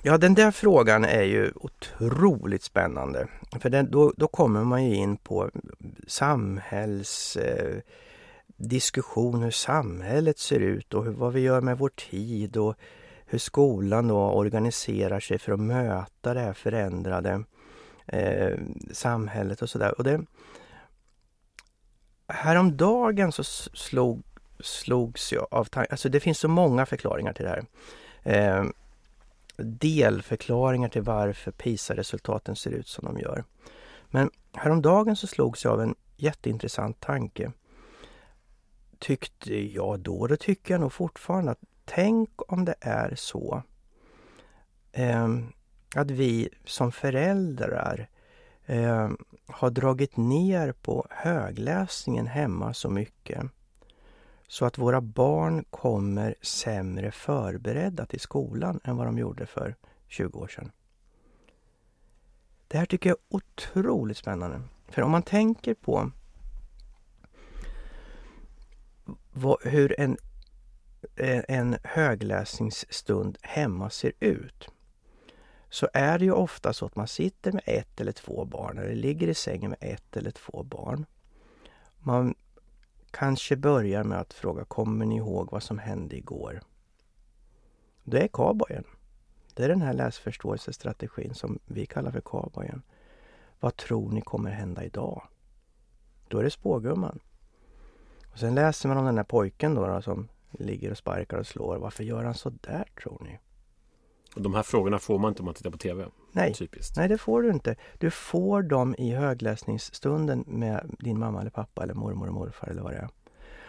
Ja, 0.02 0.18
den 0.18 0.34
där 0.34 0.50
frågan 0.50 1.04
är 1.04 1.22
ju 1.22 1.52
otroligt 1.54 2.62
spännande. 2.62 3.28
För 3.60 3.70
den, 3.70 3.90
då, 3.90 4.12
då 4.16 4.28
kommer 4.28 4.64
man 4.64 4.84
ju 4.84 4.94
in 4.94 5.16
på 5.16 5.50
samhälls... 6.06 7.36
Eh, 7.36 7.80
diskussion 8.58 9.42
hur 9.42 9.50
samhället 9.50 10.38
ser 10.38 10.60
ut 10.60 10.94
och 10.94 11.04
hur, 11.04 11.12
vad 11.12 11.32
vi 11.32 11.40
gör 11.40 11.60
med 11.60 11.78
vår 11.78 11.88
tid 11.88 12.56
och 12.56 12.74
hur 13.26 13.38
skolan 13.38 14.08
då 14.08 14.16
organiserar 14.16 15.20
sig 15.20 15.38
för 15.38 15.52
att 15.52 15.60
möta 15.60 16.34
det 16.34 16.40
här 16.40 16.52
förändrade 16.52 17.44
eh, 18.06 18.58
samhället 18.92 19.62
och 19.62 19.70
sådär. 19.70 19.98
Och 19.98 20.04
det, 20.04 20.20
häromdagen 22.28 23.32
så 23.32 23.44
slog, 23.44 24.22
slogs 24.60 25.32
jag 25.32 25.46
av 25.50 25.64
tanken, 25.64 25.92
alltså 25.92 26.08
det 26.08 26.20
finns 26.20 26.38
så 26.38 26.48
många 26.48 26.86
förklaringar 26.86 27.32
till 27.32 27.44
det 27.44 27.50
här. 27.50 27.64
Eh, 28.22 28.64
delförklaringar 29.62 30.88
till 30.88 31.02
varför 31.02 31.50
PISA-resultaten 31.50 32.56
ser 32.56 32.70
ut 32.70 32.88
som 32.88 33.04
de 33.04 33.18
gör. 33.18 33.44
Men 34.06 34.30
häromdagen 34.52 35.16
så 35.16 35.26
slogs 35.26 35.64
jag 35.64 35.72
av 35.72 35.80
en 35.80 35.94
jätteintressant 36.16 37.00
tanke. 37.00 37.52
Tyckte 38.98 39.64
jag 39.74 40.00
då, 40.00 40.26
det 40.26 40.36
tycker 40.36 40.74
jag 40.74 40.80
nog 40.80 40.92
fortfarande 40.92 41.50
att 41.50 41.60
tänk 41.84 42.52
om 42.52 42.64
det 42.64 42.74
är 42.80 43.14
så 43.14 43.62
eh, 44.92 45.28
att 45.94 46.10
vi 46.10 46.48
som 46.64 46.92
föräldrar 46.92 48.08
eh, 48.66 49.10
har 49.46 49.70
dragit 49.70 50.16
ner 50.16 50.72
på 50.72 51.06
högläsningen 51.10 52.26
hemma 52.26 52.74
så 52.74 52.90
mycket 52.90 53.50
så 54.48 54.64
att 54.64 54.78
våra 54.78 55.00
barn 55.00 55.64
kommer 55.70 56.34
sämre 56.42 57.10
förberedda 57.10 58.06
till 58.06 58.20
skolan 58.20 58.80
än 58.84 58.96
vad 58.96 59.06
de 59.06 59.18
gjorde 59.18 59.46
för 59.46 59.76
20 60.06 60.38
år 60.38 60.48
sedan. 60.48 60.72
Det 62.68 62.78
här 62.78 62.86
tycker 62.86 63.10
jag 63.10 63.18
är 63.18 63.36
otroligt 63.36 64.16
spännande. 64.16 64.62
För 64.88 65.02
om 65.02 65.10
man 65.10 65.22
tänker 65.22 65.74
på 65.74 66.10
vad, 69.32 69.58
hur 69.62 70.00
en, 70.00 70.16
eh, 71.16 71.44
en 71.48 71.76
högläsningsstund 71.84 73.38
hemma 73.42 73.90
ser 73.90 74.12
ut 74.20 74.68
så 75.70 75.88
är 75.92 76.18
det 76.18 76.24
ju 76.24 76.32
ofta 76.32 76.72
så 76.72 76.86
att 76.86 76.96
man 76.96 77.08
sitter 77.08 77.52
med 77.52 77.62
ett 77.66 78.00
eller 78.00 78.12
två 78.12 78.44
barn 78.44 78.78
eller 78.78 78.94
ligger 78.94 79.28
i 79.28 79.34
sängen 79.34 79.70
med 79.70 79.92
ett 79.92 80.16
eller 80.16 80.30
två 80.30 80.62
barn. 80.62 81.06
Man 81.98 82.34
kanske 83.10 83.56
börjar 83.56 84.04
med 84.04 84.18
att 84.18 84.34
fråga, 84.34 84.64
kommer 84.64 85.06
ni 85.06 85.16
ihåg 85.16 85.48
vad 85.50 85.62
som 85.62 85.78
hände 85.78 86.16
igår? 86.16 86.60
Det 88.04 88.22
är 88.22 88.28
cowboyen. 88.28 88.84
Det 89.54 89.64
är 89.64 89.68
den 89.68 89.82
här 89.82 89.92
läsförståelsestrategin 89.92 91.34
som 91.34 91.58
vi 91.66 91.86
kallar 91.86 92.10
för 92.10 92.20
cowboyen. 92.20 92.82
Vad 93.60 93.76
tror 93.76 94.12
ni 94.12 94.20
kommer 94.20 94.50
hända 94.50 94.84
idag? 94.84 95.22
Då 96.28 96.38
är 96.38 96.44
det 96.44 96.50
spågumman. 96.50 97.18
Och 98.32 98.38
sen 98.38 98.54
läser 98.54 98.88
man 98.88 98.98
om 98.98 99.04
den 99.04 99.16
här 99.16 99.24
pojken 99.24 99.74
då, 99.74 99.86
då 99.86 100.02
som 100.02 100.28
ligger 100.50 100.90
och 100.90 100.98
sparkar 100.98 101.38
och 101.38 101.46
slår. 101.46 101.76
Varför 101.76 102.04
gör 102.04 102.24
han 102.24 102.34
så 102.34 102.50
där 102.50 102.84
tror 103.02 103.22
ni? 103.24 103.38
Och 104.38 104.44
de 104.44 104.54
här 104.54 104.62
frågorna 104.62 104.98
får 104.98 105.18
man 105.18 105.28
inte 105.28 105.42
om 105.42 105.44
man 105.44 105.54
tittar 105.54 105.70
på 105.70 105.78
TV. 105.78 106.06
Nej. 106.32 106.54
Typiskt. 106.54 106.96
Nej, 106.96 107.08
det 107.08 107.18
får 107.18 107.42
du 107.42 107.50
inte. 107.50 107.76
Du 107.98 108.10
får 108.10 108.62
dem 108.62 108.94
i 108.98 109.14
högläsningsstunden 109.14 110.44
med 110.46 110.96
din 110.98 111.18
mamma 111.18 111.40
eller 111.40 111.50
pappa 111.50 111.82
eller 111.82 111.94
mormor 111.94 112.26
och 112.26 112.34
morfar 112.34 112.68
eller 112.68 112.82
vad 112.82 112.92
det 112.92 112.98
är. 112.98 113.08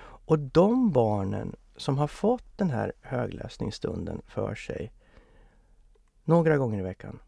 Och 0.02 0.40
de 0.40 0.92
barnen 0.92 1.56
som 1.76 1.98
har 1.98 2.08
fått 2.08 2.58
den 2.58 2.70
här 2.70 2.94
högläsningsstunden 3.02 4.22
för 4.28 4.56
sig 4.56 4.92
några 6.24 6.58
gånger 6.58 6.80
i 6.80 6.84
veckan. 6.84 7.20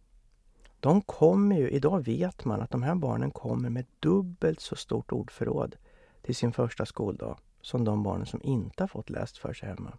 De 0.80 1.02
kommer 1.02 1.58
ju, 1.58 1.70
idag 1.70 2.06
vet 2.06 2.46
man 2.46 2.62
att 2.62 2.72
de 2.72 2.84
här 2.84 2.96
barnen 2.96 3.32
kommer 3.32 3.70
med 3.70 3.86
dubbelt 4.00 4.60
så 4.60 4.76
stort 4.76 5.12
ordförråd 5.12 5.76
till 6.22 6.36
sin 6.36 6.54
första 6.54 6.86
skoldag 6.86 7.38
som 7.62 7.86
de 7.86 8.04
barnen 8.04 8.26
som 8.26 8.42
inte 8.44 8.84
har 8.84 8.88
fått 8.88 9.10
läst 9.10 9.38
för 9.38 9.54
sig 9.54 9.70
hemma. 9.70 9.98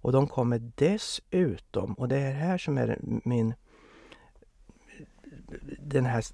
Och 0.00 0.12
de 0.12 0.26
kommer 0.26 0.72
dessutom, 0.74 1.94
och 1.94 2.08
det 2.08 2.16
är 2.16 2.32
här 2.32 2.58
som 2.58 2.78
är 2.78 2.98
min 3.02 3.54
den 5.78 6.06
här 6.06 6.24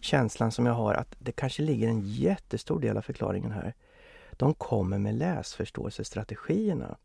känslan 0.00 0.52
som 0.52 0.66
jag 0.66 0.72
har 0.72 0.94
att 0.94 1.16
det 1.18 1.32
kanske 1.32 1.62
ligger 1.62 1.88
en 1.88 2.00
jättestor 2.00 2.80
del 2.80 2.96
av 2.96 3.02
förklaringen 3.02 3.52
här. 3.52 3.74
De 4.32 4.54
kommer 4.54 4.98
med 4.98 5.14
läsförståelsestrategierna. 5.14 6.96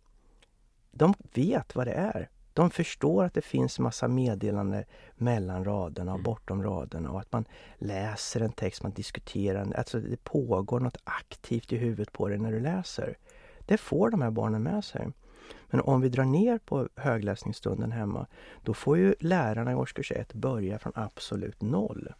De 0.91 1.13
vet 1.34 1.76
vad 1.76 1.88
det 1.88 1.93
är. 1.93 2.30
De 2.54 2.69
förstår 2.69 3.24
att 3.24 3.34
det 3.34 3.41
finns 3.41 3.80
massa 3.80 4.08
meddelanden 4.08 4.84
mellan 5.15 5.65
raderna 5.65 6.12
och 6.12 6.19
mm. 6.19 6.24
bortom 6.24 6.63
raderna 6.63 7.12
och 7.12 7.19
att 7.19 7.32
man 7.32 7.45
läser 7.78 8.41
en 8.41 8.52
text, 8.52 8.84
man 8.84 8.91
diskuterar, 8.91 9.74
alltså 9.74 10.00
det 10.00 10.24
pågår 10.24 10.80
något 10.80 10.97
aktivt 11.04 11.74
i 11.74 11.78
huvudet 11.78 12.12
på 12.12 12.28
dig 12.28 12.38
när 12.38 12.52
du 12.52 12.60
läser. 12.60 13.17
Det 13.60 13.78
får 13.78 14.10
de 14.10 14.21
här 14.21 14.32
barnen 14.32 14.63
med 14.63 14.84
sig. 14.84 15.08
Men 15.70 15.82
om 15.82 16.02
vi 16.02 16.10
drar 16.10 16.26
ner 16.26 16.58
på 16.58 16.88
högläsningsstunden 16.96 17.92
hemma, 17.92 18.28
då 18.64 18.74
får 18.74 18.98
ju 18.98 19.16
lärarna 19.20 19.72
i 19.72 19.76
årskurs 19.76 20.12
1 20.12 20.34
börja 20.34 20.80
från 20.80 20.94
absolut 20.96 21.62
noll. 21.62 22.14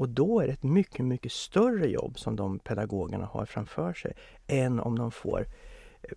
Och 0.00 0.08
då 0.08 0.40
är 0.40 0.46
det 0.46 0.52
ett 0.52 0.62
mycket, 0.62 1.04
mycket 1.04 1.32
större 1.32 1.86
jobb 1.86 2.18
som 2.18 2.36
de 2.36 2.58
pedagogerna 2.58 3.26
har 3.26 3.44
framför 3.44 3.92
sig 3.92 4.12
än 4.46 4.80
om 4.80 4.98
de 4.98 5.10
får 5.10 5.46
eh, 6.02 6.10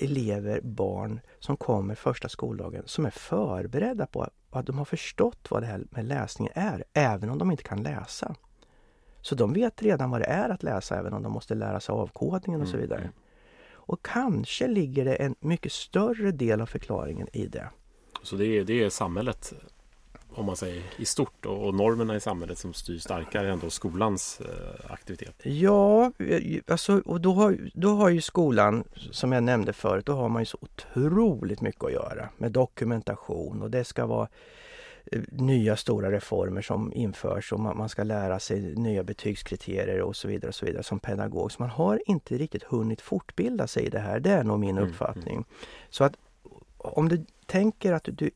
elever, 0.00 0.60
barn 0.60 1.20
som 1.38 1.56
kommer 1.56 1.94
första 1.94 2.28
skoldagen 2.28 2.82
som 2.86 3.06
är 3.06 3.10
förberedda 3.10 4.06
på 4.06 4.28
att 4.50 4.66
de 4.66 4.78
har 4.78 4.84
förstått 4.84 5.50
vad 5.50 5.62
det 5.62 5.66
här 5.66 5.84
med 5.90 6.04
läsning 6.04 6.48
är, 6.54 6.84
även 6.92 7.30
om 7.30 7.38
de 7.38 7.50
inte 7.50 7.62
kan 7.62 7.82
läsa. 7.82 8.34
Så 9.20 9.34
de 9.34 9.52
vet 9.52 9.82
redan 9.82 10.10
vad 10.10 10.20
det 10.20 10.26
är 10.26 10.48
att 10.48 10.62
läsa 10.62 10.98
även 10.98 11.12
om 11.12 11.22
de 11.22 11.32
måste 11.32 11.54
lära 11.54 11.80
sig 11.80 11.92
avkodningen 11.92 12.60
och 12.60 12.68
så 12.68 12.76
mm, 12.76 12.88
vidare. 12.88 13.10
Och 13.90 14.02
kanske 14.02 14.68
ligger 14.68 15.04
det 15.04 15.14
en 15.14 15.34
mycket 15.40 15.72
större 15.72 16.30
del 16.30 16.60
av 16.60 16.66
förklaringen 16.66 17.28
i 17.32 17.46
det. 17.46 17.68
Så 18.22 18.36
det 18.36 18.46
är, 18.46 18.64
det 18.64 18.84
är 18.84 18.90
samhället 18.90 19.52
om 20.28 20.46
man 20.46 20.56
säger 20.56 20.82
i 20.96 21.04
stort 21.04 21.46
och, 21.46 21.66
och 21.66 21.74
normerna 21.74 22.16
i 22.16 22.20
samhället 22.20 22.58
som 22.58 22.74
styr 22.74 22.98
starkare 22.98 23.52
än 23.52 23.58
då 23.58 23.70
skolans 23.70 24.40
eh, 24.40 24.92
aktivitet? 24.92 25.34
Ja, 25.42 26.12
alltså, 26.66 27.02
och 27.04 27.20
då 27.20 27.32
har, 27.32 27.70
då 27.74 27.88
har 27.88 28.08
ju 28.08 28.20
skolan, 28.20 28.84
som 29.10 29.32
jag 29.32 29.42
nämnde 29.42 29.72
förut, 29.72 30.06
då 30.06 30.12
har 30.12 30.28
man 30.28 30.42
ju 30.42 30.46
så 30.46 30.58
otroligt 30.60 31.60
mycket 31.60 31.84
att 31.84 31.92
göra 31.92 32.28
med 32.38 32.52
dokumentation 32.52 33.62
och 33.62 33.70
det 33.70 33.84
ska 33.84 34.06
vara 34.06 34.22
eh, 34.22 34.28
nya 35.30 35.76
stora 35.76 36.10
reformer 36.10 36.62
som 36.62 36.92
införs 36.92 37.52
och 37.52 37.60
man, 37.60 37.88
ska 37.88 38.02
lära 38.02 38.38
sig 38.38 38.74
nya 38.74 39.02
betygskriterier 39.02 40.02
och 40.02 40.16
så 40.16 40.28
vidare 40.28 40.48
och 40.48 40.54
så 40.54 40.66
vidare 40.66 40.82
som 40.82 41.00
pedagog. 41.00 41.52
Så 41.52 41.62
man 41.62 41.70
har 41.70 42.00
inte 42.06 42.38
riktigt 42.38 42.62
hunnit 42.62 43.00
fortbilda 43.00 43.66
sig 43.66 43.86
i 43.86 43.90
det 43.90 43.98
här. 43.98 44.20
Det 44.20 44.30
är 44.30 44.44
nog 44.44 44.60
min 44.60 44.78
mm, 44.78 44.88
uppfattning. 44.90 45.34
Mm. 45.34 45.44
Så 45.90 46.04
att 46.04 46.16
om 46.76 47.08
du 47.08 47.24
tänker 47.46 47.92
att 47.92 48.08
du 48.12 48.30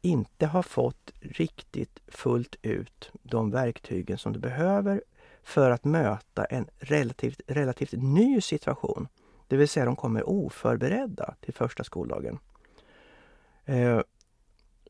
inte 0.00 0.46
har 0.46 0.62
fått 0.62 1.12
riktigt 1.20 2.00
fullt 2.08 2.56
ut 2.62 3.10
de 3.22 3.50
verktygen 3.50 4.18
som 4.18 4.32
du 4.32 4.38
behöver 4.38 5.02
för 5.42 5.70
att 5.70 5.84
möta 5.84 6.44
en 6.44 6.66
relativt, 6.78 7.40
relativt 7.46 7.92
ny 7.92 8.40
situation. 8.40 9.08
Det 9.48 9.56
vill 9.56 9.68
säga 9.68 9.84
de 9.84 9.96
kommer 9.96 10.28
oförberedda 10.28 11.34
till 11.40 11.54
första 11.54 11.84
skoldagen. 11.84 12.38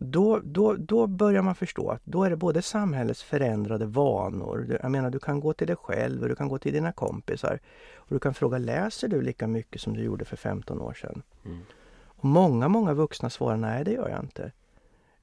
Då, 0.02 0.40
då, 0.44 0.76
då 0.76 1.06
börjar 1.06 1.42
man 1.42 1.54
förstå 1.54 1.90
att 1.90 2.00
då 2.04 2.24
är 2.24 2.30
det 2.30 2.36
både 2.36 2.62
samhällets 2.62 3.22
förändrade 3.22 3.86
vanor. 3.86 4.78
Jag 4.82 4.90
menar 4.90 5.10
du 5.10 5.18
kan 5.18 5.40
gå 5.40 5.52
till 5.52 5.66
dig 5.66 5.76
själv 5.76 6.22
och 6.22 6.28
du 6.28 6.34
kan 6.34 6.48
gå 6.48 6.58
till 6.58 6.72
dina 6.72 6.92
kompisar. 6.92 7.58
Och 7.96 8.06
du 8.08 8.18
kan 8.18 8.34
fråga, 8.34 8.58
läser 8.58 9.08
du 9.08 9.22
lika 9.22 9.46
mycket 9.46 9.80
som 9.80 9.96
du 9.96 10.02
gjorde 10.02 10.24
för 10.24 10.36
15 10.36 10.80
år 10.80 10.94
sedan? 10.94 11.22
Mm. 11.44 11.58
Och 12.04 12.24
många, 12.24 12.68
många 12.68 12.94
vuxna 12.94 13.30
svarar, 13.30 13.56
nej 13.56 13.84
det 13.84 13.92
gör 13.92 14.08
jag 14.08 14.20
inte. 14.20 14.52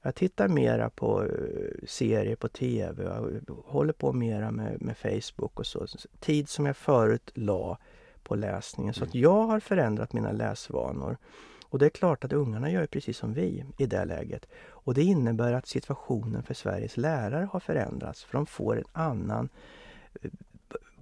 Jag 0.02 0.14
tittar 0.14 0.48
mera 0.48 0.90
på 0.90 1.22
eh, 1.22 1.86
serier 1.86 2.36
på 2.36 2.48
tv, 2.48 3.04
jag 3.04 3.40
håller 3.64 3.92
på 3.92 4.12
mera 4.12 4.50
med, 4.50 4.82
med 4.82 4.96
Facebook 4.96 5.60
och 5.60 5.66
så. 5.66 5.86
Tid 6.20 6.48
som 6.48 6.66
jag 6.66 6.76
förut 6.76 7.30
la 7.34 7.78
på 8.22 8.34
läsningen. 8.34 8.94
Så 8.94 9.04
att 9.04 9.14
mm. 9.14 9.22
jag 9.22 9.42
har 9.46 9.60
förändrat 9.60 10.12
mina 10.12 10.32
läsvanor. 10.32 11.16
Och 11.70 11.78
det 11.78 11.86
är 11.86 11.90
klart 11.90 12.24
att 12.24 12.32
ungarna 12.32 12.70
gör 12.70 12.86
precis 12.86 13.18
som 13.18 13.34
vi 13.34 13.64
i 13.78 13.86
det 13.86 14.04
läget. 14.04 14.46
Och 14.68 14.94
det 14.94 15.02
innebär 15.02 15.52
att 15.52 15.66
situationen 15.66 16.42
för 16.42 16.54
Sveriges 16.54 16.96
lärare 16.96 17.48
har 17.52 17.60
förändrats. 17.60 18.24
För 18.24 18.32
de 18.32 18.46
får 18.46 18.78
en 18.78 18.84
annan 18.92 19.48
eh, 20.22 20.30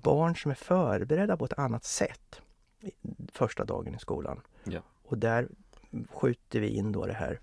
barn 0.03 0.37
som 0.37 0.51
är 0.51 0.55
förberedda 0.55 1.37
på 1.37 1.45
ett 1.45 1.59
annat 1.59 1.85
sätt 1.85 2.41
första 3.33 3.65
dagen 3.65 3.95
i 3.95 3.99
skolan. 3.99 4.41
Ja. 4.65 4.81
Och 5.05 5.19
där 5.19 5.49
skjuter 6.11 6.61
vi 6.61 6.69
in 6.69 6.93
då 6.93 7.07
det 7.07 7.13
här 7.13 7.41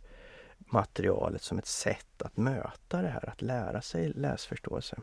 materialet 0.58 1.42
som 1.42 1.58
ett 1.58 1.66
sätt 1.66 2.22
att 2.22 2.38
möta 2.38 3.02
det 3.02 3.08
här, 3.08 3.30
att 3.30 3.42
lära 3.42 3.82
sig 3.82 4.10
läsförståelse. 4.16 4.98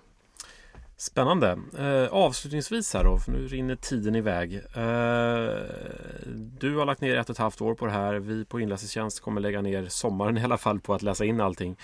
Spännande. 0.97 1.59
Eh, 1.79 2.13
avslutningsvis 2.13 2.95
här 2.95 3.05
då, 3.05 3.19
för 3.19 3.33
nu 3.33 3.47
rinner 3.47 3.77
tiden 3.77 4.15
iväg. 4.15 4.55
Eh, 4.55 5.49
du 6.61 6.77
har 6.77 6.87
lagt 6.87 7.01
ner 7.01 7.17
ett 7.17 7.31
och 7.31 7.35
ett 7.35 7.39
halvt 7.39 7.61
år 7.61 7.75
på 7.75 7.87
det 7.87 7.93
här. 7.93 8.15
Vi 8.15 8.45
på 8.45 8.61
Inläsningstjänst 8.61 9.21
kommer 9.21 9.41
lägga 9.41 9.63
ner 9.63 9.89
sommaren 9.89 10.39
i 10.39 10.45
alla 10.45 10.59
fall 10.59 10.81
på 10.81 10.95
att 10.95 11.03
läsa 11.03 11.25
in 11.25 11.41
allting. 11.41 11.77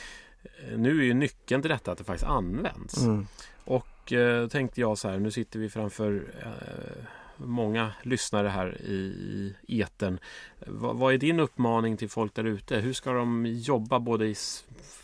Eh, 0.42 0.78
nu 0.78 1.00
är 1.00 1.04
ju 1.04 1.14
nyckeln 1.14 1.62
till 1.62 1.70
detta 1.70 1.92
att 1.92 1.98
det 1.98 2.04
faktiskt 2.04 2.30
används. 2.30 3.02
Mm. 3.02 3.26
Och 3.64 4.12
eh, 4.12 4.48
tänkte 4.48 4.80
jag 4.80 4.98
så 4.98 5.08
här, 5.08 5.18
nu 5.18 5.30
sitter 5.30 5.58
vi 5.58 5.68
framför 5.68 6.24
eh, 6.42 7.04
många 7.36 7.92
lyssnare 8.02 8.48
här 8.48 8.80
i, 8.80 9.54
eten. 9.68 10.18
Vad, 10.66 10.96
vad 10.96 11.14
är 11.14 11.18
din 11.18 11.40
uppmaning 11.40 11.96
till 11.96 12.08
folk 12.08 12.34
där 12.34 12.44
ute? 12.44 12.76
Hur 12.76 12.92
ska 12.92 13.12
de 13.12 13.46
jobba 13.46 13.98
både 13.98 14.26
i, 14.26 14.34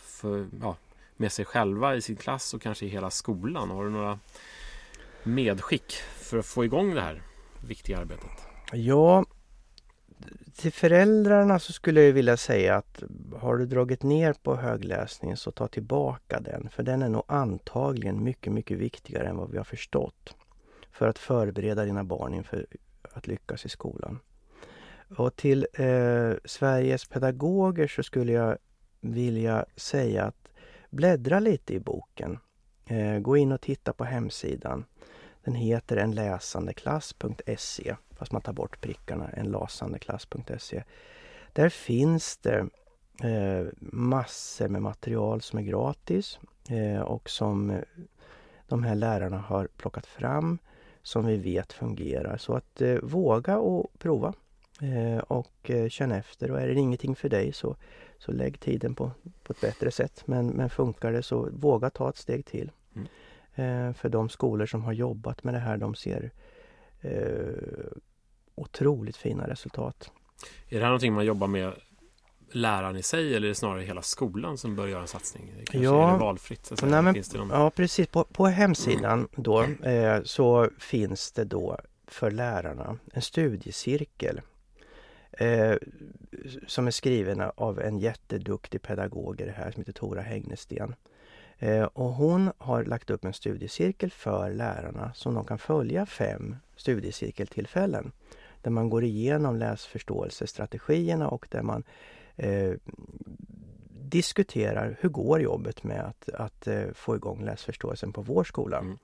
för, 0.07 0.47
ja, 0.61 0.77
med 1.17 1.33
sig 1.33 1.45
själva 1.45 1.97
i 1.97 2.01
sin 2.01 2.17
klass 2.17 2.55
och 2.55 2.63
kanske 2.63 2.87
i 2.87 2.89
hela 2.89 3.11
skolan? 3.11 3.71
Har 3.71 3.85
du 3.85 3.91
några 3.91 4.19
medskick 5.23 5.93
för 6.17 6.39
att 6.39 6.47
få 6.47 6.65
igång 6.65 6.95
det 6.95 7.01
här 7.01 7.23
viktiga 7.67 7.99
arbetet? 7.99 8.31
Ja, 8.73 9.25
till 10.57 10.73
föräldrarna 10.73 11.59
så 11.59 11.73
skulle 11.73 12.03
jag 12.03 12.13
vilja 12.13 12.37
säga 12.37 12.77
att 12.77 13.03
har 13.37 13.57
du 13.57 13.67
dragit 13.67 14.03
ner 14.03 14.33
på 14.33 14.57
högläsningen 14.57 15.37
så 15.37 15.51
ta 15.51 15.69
tillbaka 15.69 16.41
den. 16.41 16.69
För 16.69 16.83
den 16.83 17.03
är 17.03 17.09
nog 17.09 17.23
antagligen 17.27 18.25
mycket, 18.25 18.53
mycket 18.53 18.79
viktigare 18.79 19.29
än 19.29 19.37
vad 19.37 19.51
vi 19.51 19.57
har 19.57 19.65
förstått 19.65 20.37
för 20.93 21.09
att 21.09 21.19
förbereda 21.19 21.85
dina 21.85 22.05
barn 22.05 22.35
inför 22.35 22.67
att 23.03 23.27
lyckas 23.27 23.65
i 23.67 23.69
skolan. 23.69 24.19
Och 25.17 25.37
till 25.37 25.67
eh, 25.73 26.33
Sveriges 26.45 27.05
pedagoger 27.05 27.87
så 27.87 28.03
skulle 28.03 28.33
jag 28.33 28.59
vilja 29.01 29.65
säga 29.77 30.25
att 30.25 30.49
bläddra 30.91 31.41
lite 31.41 31.75
i 31.75 31.81
boken. 31.81 32.39
Eh, 32.87 33.19
gå 33.19 33.37
in 33.37 33.53
och 33.53 33.61
titta 33.61 33.93
på 33.93 34.05
hemsidan. 34.05 34.85
Den 35.45 35.55
heter 35.55 35.97
enläsandeklass.se 35.97 37.97
fast 38.11 38.33
man 38.33 38.43
tar 38.43 38.53
bort 38.53 38.81
prickarna, 38.81 39.29
enlasandeklass.se. 39.29 40.83
Där 41.53 41.69
finns 41.69 42.37
det 42.37 42.59
eh, 43.23 43.67
massor 43.81 44.69
med 44.69 44.83
material 44.83 45.43
som 45.43 45.59
är 45.59 45.63
gratis 45.63 46.39
eh, 46.69 47.01
och 47.01 47.31
som 47.31 47.71
eh, 47.71 47.81
de 48.69 48.83
här 48.83 48.95
lärarna 48.95 49.39
har 49.39 49.69
plockat 49.77 50.07
fram 50.07 50.59
som 51.03 51.27
vi 51.27 51.37
vet 51.37 51.73
fungerar. 51.73 52.37
Så 52.37 52.55
att 52.55 52.81
eh, 52.81 52.99
våga 53.03 53.59
och 53.59 53.99
prova 53.99 54.35
eh, 54.81 55.19
och 55.19 55.71
eh, 55.71 55.89
känn 55.89 56.13
efter 56.13 56.51
och 56.51 56.61
är 56.61 56.69
det 56.69 56.81
ingenting 56.81 57.17
för 57.17 57.29
dig 57.29 57.53
så, 57.53 57.77
så 58.19 58.33
lägg 58.33 58.61
tiden 58.61 58.95
på, 58.95 59.11
på 59.43 59.53
ett 59.53 59.61
bättre 59.61 59.91
sätt. 59.91 60.23
Men, 60.27 60.47
men 60.47 60.71
funkar 60.71 61.13
det 61.13 61.23
så 61.23 61.49
våga 61.53 61.91
ta 61.91 62.09
ett 62.09 62.17
steg 62.17 62.47
till. 62.47 62.71
Mm. 62.95 63.09
Eh, 63.55 63.93
för 63.93 64.09
de 64.09 64.29
skolor 64.29 64.67
som 64.67 64.85
har 64.85 64.93
jobbat 64.93 65.45
med 65.45 65.55
det 65.55 65.61
här 65.61 65.77
de 65.77 65.95
ser 65.95 66.31
eh, 67.01 67.93
otroligt 68.55 69.17
fina 69.17 69.49
resultat. 69.49 70.11
Är 70.69 70.77
det 70.77 70.83
här 70.83 70.89
någonting 70.89 71.13
man 71.13 71.25
jobbar 71.25 71.47
med 71.47 71.73
läraren 72.53 72.97
i 72.97 73.03
sig 73.03 73.35
eller 73.35 73.47
är 73.47 73.49
det 73.49 73.55
snarare 73.55 73.83
hela 73.83 74.03
skolan 74.03 74.59
som 74.59 74.77
bör 74.77 74.87
göra 74.87 75.01
en 75.01 75.09
satsning? 75.09 75.53
Kanske 75.57 75.79
ja, 75.79 76.09
är 76.09 76.13
det 76.13 76.19
valfritt? 76.19 76.67
Så 76.67 76.87
nej, 76.87 77.03
men, 77.03 77.23
någon... 77.35 77.51
Ja 77.51 77.71
precis, 77.71 78.07
på, 78.07 78.25
på 78.25 78.47
hemsidan 78.47 79.29
då 79.37 79.63
eh, 79.63 80.23
så 80.23 80.69
finns 80.79 81.33
det 81.33 81.45
då 81.45 81.79
för 82.07 82.31
lärarna 82.31 82.99
en 83.13 83.23
studiecirkel 83.23 84.41
eh, 85.33 85.75
som 86.67 86.87
är 86.87 86.91
skriven 86.91 87.43
av 87.55 87.81
en 87.81 87.99
jätteduktig 87.99 88.83
pedagog 88.83 89.41
i 89.41 89.45
det 89.45 89.53
här 89.53 89.71
som 89.71 89.81
heter 89.81 89.93
Tora 89.93 90.23
Hägnesten. 90.23 90.95
Eh, 91.63 91.85
och 91.85 92.15
hon 92.15 92.53
har 92.59 92.85
lagt 92.85 93.11
upp 93.11 93.25
en 93.25 93.33
studiecirkel 93.33 94.11
för 94.11 94.51
lärarna 94.51 95.13
som 95.15 95.35
de 95.35 95.45
kan 95.45 95.59
följa 95.59 96.07
fem 96.07 96.57
studiecirkeltillfällen 96.77 98.13
där 98.63 98.71
man 98.71 98.91
går 98.91 99.05
igenom 99.05 99.57
läsförståelsestrategierna 99.57 101.29
och 101.29 101.47
där 101.51 101.63
man 101.63 101.85
eh, 102.37 102.73
diskuterar 103.89 104.97
hur 105.01 105.09
går 105.09 105.41
jobbet 105.41 105.83
med 105.85 106.01
att, 106.01 106.29
att 106.29 106.69
uh, 106.69 106.93
få 106.93 107.17
igång 107.17 107.45
läsförståelsen 107.45 108.13
på 108.13 108.23
vår 108.23 108.45
skola. 108.45 108.79
Mm. 108.79 108.99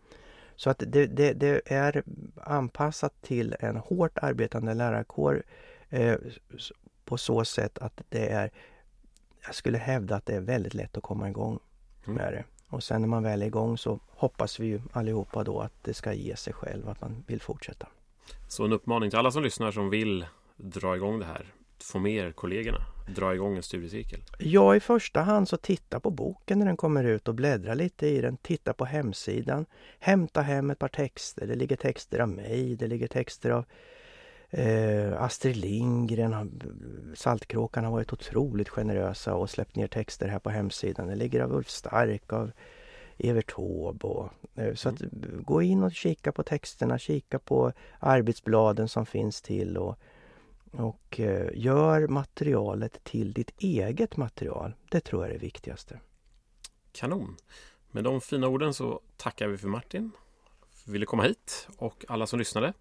Så 0.57 0.71
att 0.71 0.83
det, 0.87 1.07
det, 1.07 1.33
det, 1.33 1.73
är 1.73 2.03
anpassat 2.37 3.23
till 3.23 3.57
en 3.61 3.77
hårt 3.77 4.19
arbetande 4.19 4.75
lärarkår 4.75 5.43
eh, 5.89 6.17
på 7.05 7.19
så 7.19 7.45
sätt 7.45 7.79
att 7.79 8.03
det 8.09 8.29
är, 8.29 8.51
jag 9.47 9.55
skulle 9.55 9.79
hävda 9.79 10.17
att 10.17 10.27
det 10.27 10.35
är 10.35 10.41
väldigt 10.41 10.75
lätt 10.75 10.97
att 10.97 11.03
komma 11.03 11.29
igång. 11.29 11.59
Med 12.09 12.33
det. 12.33 12.45
Och 12.69 12.83
sen 12.83 13.01
när 13.01 13.09
man 13.09 13.23
väl 13.23 13.43
är 13.43 13.47
igång 13.47 13.79
så 13.79 14.01
hoppas 14.09 14.61
vi 14.61 14.67
ju 14.67 14.81
allihopa 14.93 15.45
då 15.45 15.61
att 15.61 15.73
det 15.83 15.95
ska 15.95 16.13
ge 16.13 16.37
sig 16.37 16.53
själv, 16.53 16.89
att 16.89 17.01
man 17.01 17.25
vill 17.27 17.41
fortsätta. 17.41 17.87
Så 18.49 18.65
en 18.65 18.73
uppmaning 18.73 19.11
till 19.11 19.19
alla 19.19 19.31
som 19.31 19.43
lyssnar 19.43 19.71
som 19.71 19.91
vill 19.91 20.27
dra 20.57 20.97
igång 20.97 21.19
det 21.19 21.27
här. 21.27 21.47
Få 21.81 21.99
med 21.99 22.13
er 22.13 22.33
kollegorna, 22.33 22.79
dra 23.17 23.35
igång 23.35 23.57
en 23.57 23.63
studiecirkel. 23.63 24.21
Ja, 24.39 24.77
i 24.77 24.81
första 24.81 25.21
hand 25.21 25.49
så 25.49 25.57
titta 25.57 26.01
på 26.01 26.11
boken 26.11 26.59
när 26.59 26.67
den 26.67 26.77
kommer 26.77 27.05
ut 27.05 27.29
och 27.29 27.35
bläddra 27.35 27.75
lite 27.75 28.07
i 28.07 28.21
den. 28.21 28.37
Titta 28.37 28.73
på 28.73 28.85
hemsidan. 28.85 29.67
Hämta 29.99 30.41
hem 30.41 30.71
ett 30.71 30.79
par 30.79 30.89
texter. 30.89 31.47
Det 31.47 31.55
ligger 31.55 31.77
texter 31.77 32.19
av 32.19 32.29
mig, 32.29 32.77
det 32.77 32.87
ligger 32.87 33.09
texter 33.09 33.51
av 33.51 33.65
Eh, 34.51 35.23
Astrid 35.23 35.57
Lindgren, 35.57 36.61
Saltkråkan 37.15 37.85
har 37.85 37.93
varit 37.93 38.13
otroligt 38.13 38.69
generösa 38.69 39.35
och 39.35 39.51
släppt 39.51 39.77
ner 39.77 39.87
texter 39.87 40.29
här 40.29 40.39
på 40.39 40.51
hemsidan. 40.51 41.09
Det 41.09 41.15
ligger 41.15 41.41
av 41.41 41.53
Ulf 41.53 41.69
Stark, 41.69 42.33
av 42.33 42.51
Evert 43.19 43.55
Taube. 43.55 44.31
Eh, 44.55 44.75
så 44.75 44.89
att 44.89 45.01
mm. 45.01 45.43
gå 45.43 45.63
in 45.63 45.83
och 45.83 45.93
kika 45.93 46.33
på 46.33 46.43
texterna, 46.43 46.99
kika 46.99 47.39
på 47.39 47.73
arbetsbladen 47.99 48.89
som 48.89 49.07
finns 49.07 49.43
till 49.43 49.77
och, 49.77 49.99
och 50.73 51.21
eh, 51.21 51.51
gör 51.55 52.09
materialet 52.09 53.05
till 53.05 53.33
ditt 53.33 53.51
eget 53.59 54.17
material. 54.17 54.75
Det 54.91 55.01
tror 55.01 55.23
jag 55.23 55.31
är 55.31 55.35
det 55.39 55.45
viktigaste. 55.45 56.01
Kanon! 56.93 57.37
Med 57.91 58.05
de 58.05 58.21
fina 58.21 58.49
orden 58.49 58.75
så 58.75 59.01
tackar 59.17 59.49
vi 59.49 59.59
för 59.59 59.69
Martin. 59.69 60.11
Ville 60.87 61.07
komma 61.07 61.23
hit 61.23 61.69
och 61.77 62.05
alla 62.09 62.27
som 62.27 62.39
lyssnade. 62.39 62.73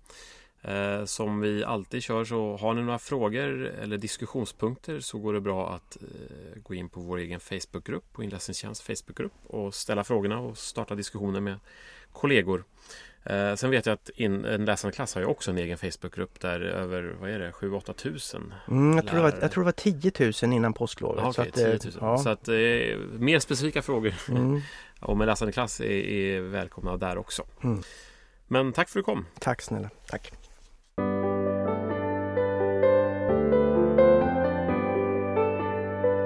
Eh, 0.67 1.05
som 1.05 1.39
vi 1.39 1.63
alltid 1.63 2.03
kör 2.03 2.25
så 2.25 2.57
har 2.57 2.73
ni 2.73 2.81
några 2.81 2.99
frågor 2.99 3.65
eller 3.65 3.97
diskussionspunkter 3.97 4.99
så 4.99 5.17
går 5.17 5.33
det 5.33 5.41
bra 5.41 5.69
att 5.69 5.97
eh, 6.01 6.61
gå 6.63 6.73
in 6.73 6.89
på 6.89 6.99
vår 6.99 7.17
egen 7.17 7.39
Facebookgrupp, 7.39 8.13
på 8.13 8.23
Inläsningstjänst 8.23 8.81
Facebookgrupp 8.81 9.33
och 9.47 9.75
ställa 9.75 10.03
frågorna 10.03 10.39
och 10.39 10.57
starta 10.57 10.95
diskussioner 10.95 11.39
med 11.39 11.59
kollegor. 12.11 12.63
Eh, 13.23 13.55
sen 13.55 13.69
vet 13.69 13.85
jag 13.85 13.93
att 13.93 14.09
in, 14.09 14.45
en 14.45 14.65
läsande 14.65 14.95
klass 14.95 15.15
har 15.15 15.21
ju 15.21 15.27
också 15.27 15.51
en 15.51 15.57
egen 15.57 15.77
Facebookgrupp 15.77 16.39
där 16.39 16.61
över, 16.61 17.15
vad 17.19 17.29
är 17.29 17.39
det, 17.39 17.51
7-8 17.51 17.93
tusen? 17.93 18.53
Mm, 18.67 18.95
jag, 18.95 19.07
tror 19.07 19.15
det 19.15 19.23
var, 19.23 19.37
jag 19.41 19.51
tror 19.51 19.63
det 19.63 19.65
var 19.65 19.71
10 19.71 20.11
000 20.43 20.53
innan 20.53 20.73
påsklovet. 20.73 21.23
Ah, 21.23 21.29
okay, 21.29 21.45
så 21.45 21.49
att, 21.49 21.81
10 21.81 21.91
000. 21.91 21.97
Ja. 22.01 22.17
Så 22.17 22.29
att 22.29 22.47
eh, 22.47 22.55
mer 23.19 23.39
specifika 23.39 23.81
frågor 23.81 24.13
mm. 24.29 24.61
om 24.99 25.21
en 25.21 25.27
läsande 25.27 25.51
klass 25.51 25.79
är, 25.79 25.85
är 25.85 26.41
välkomna 26.41 26.97
där 26.97 27.17
också. 27.17 27.43
Mm. 27.63 27.81
Men 28.47 28.73
tack 28.73 28.89
för 28.89 28.99
att 28.99 29.05
du 29.05 29.11
kom. 29.11 29.25
Tack 29.39 29.61
snälla. 29.61 29.89
Tack. 30.07 30.33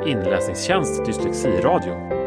Inläsningstjänst 0.05 1.05
Dyslexiradio. 1.05 2.20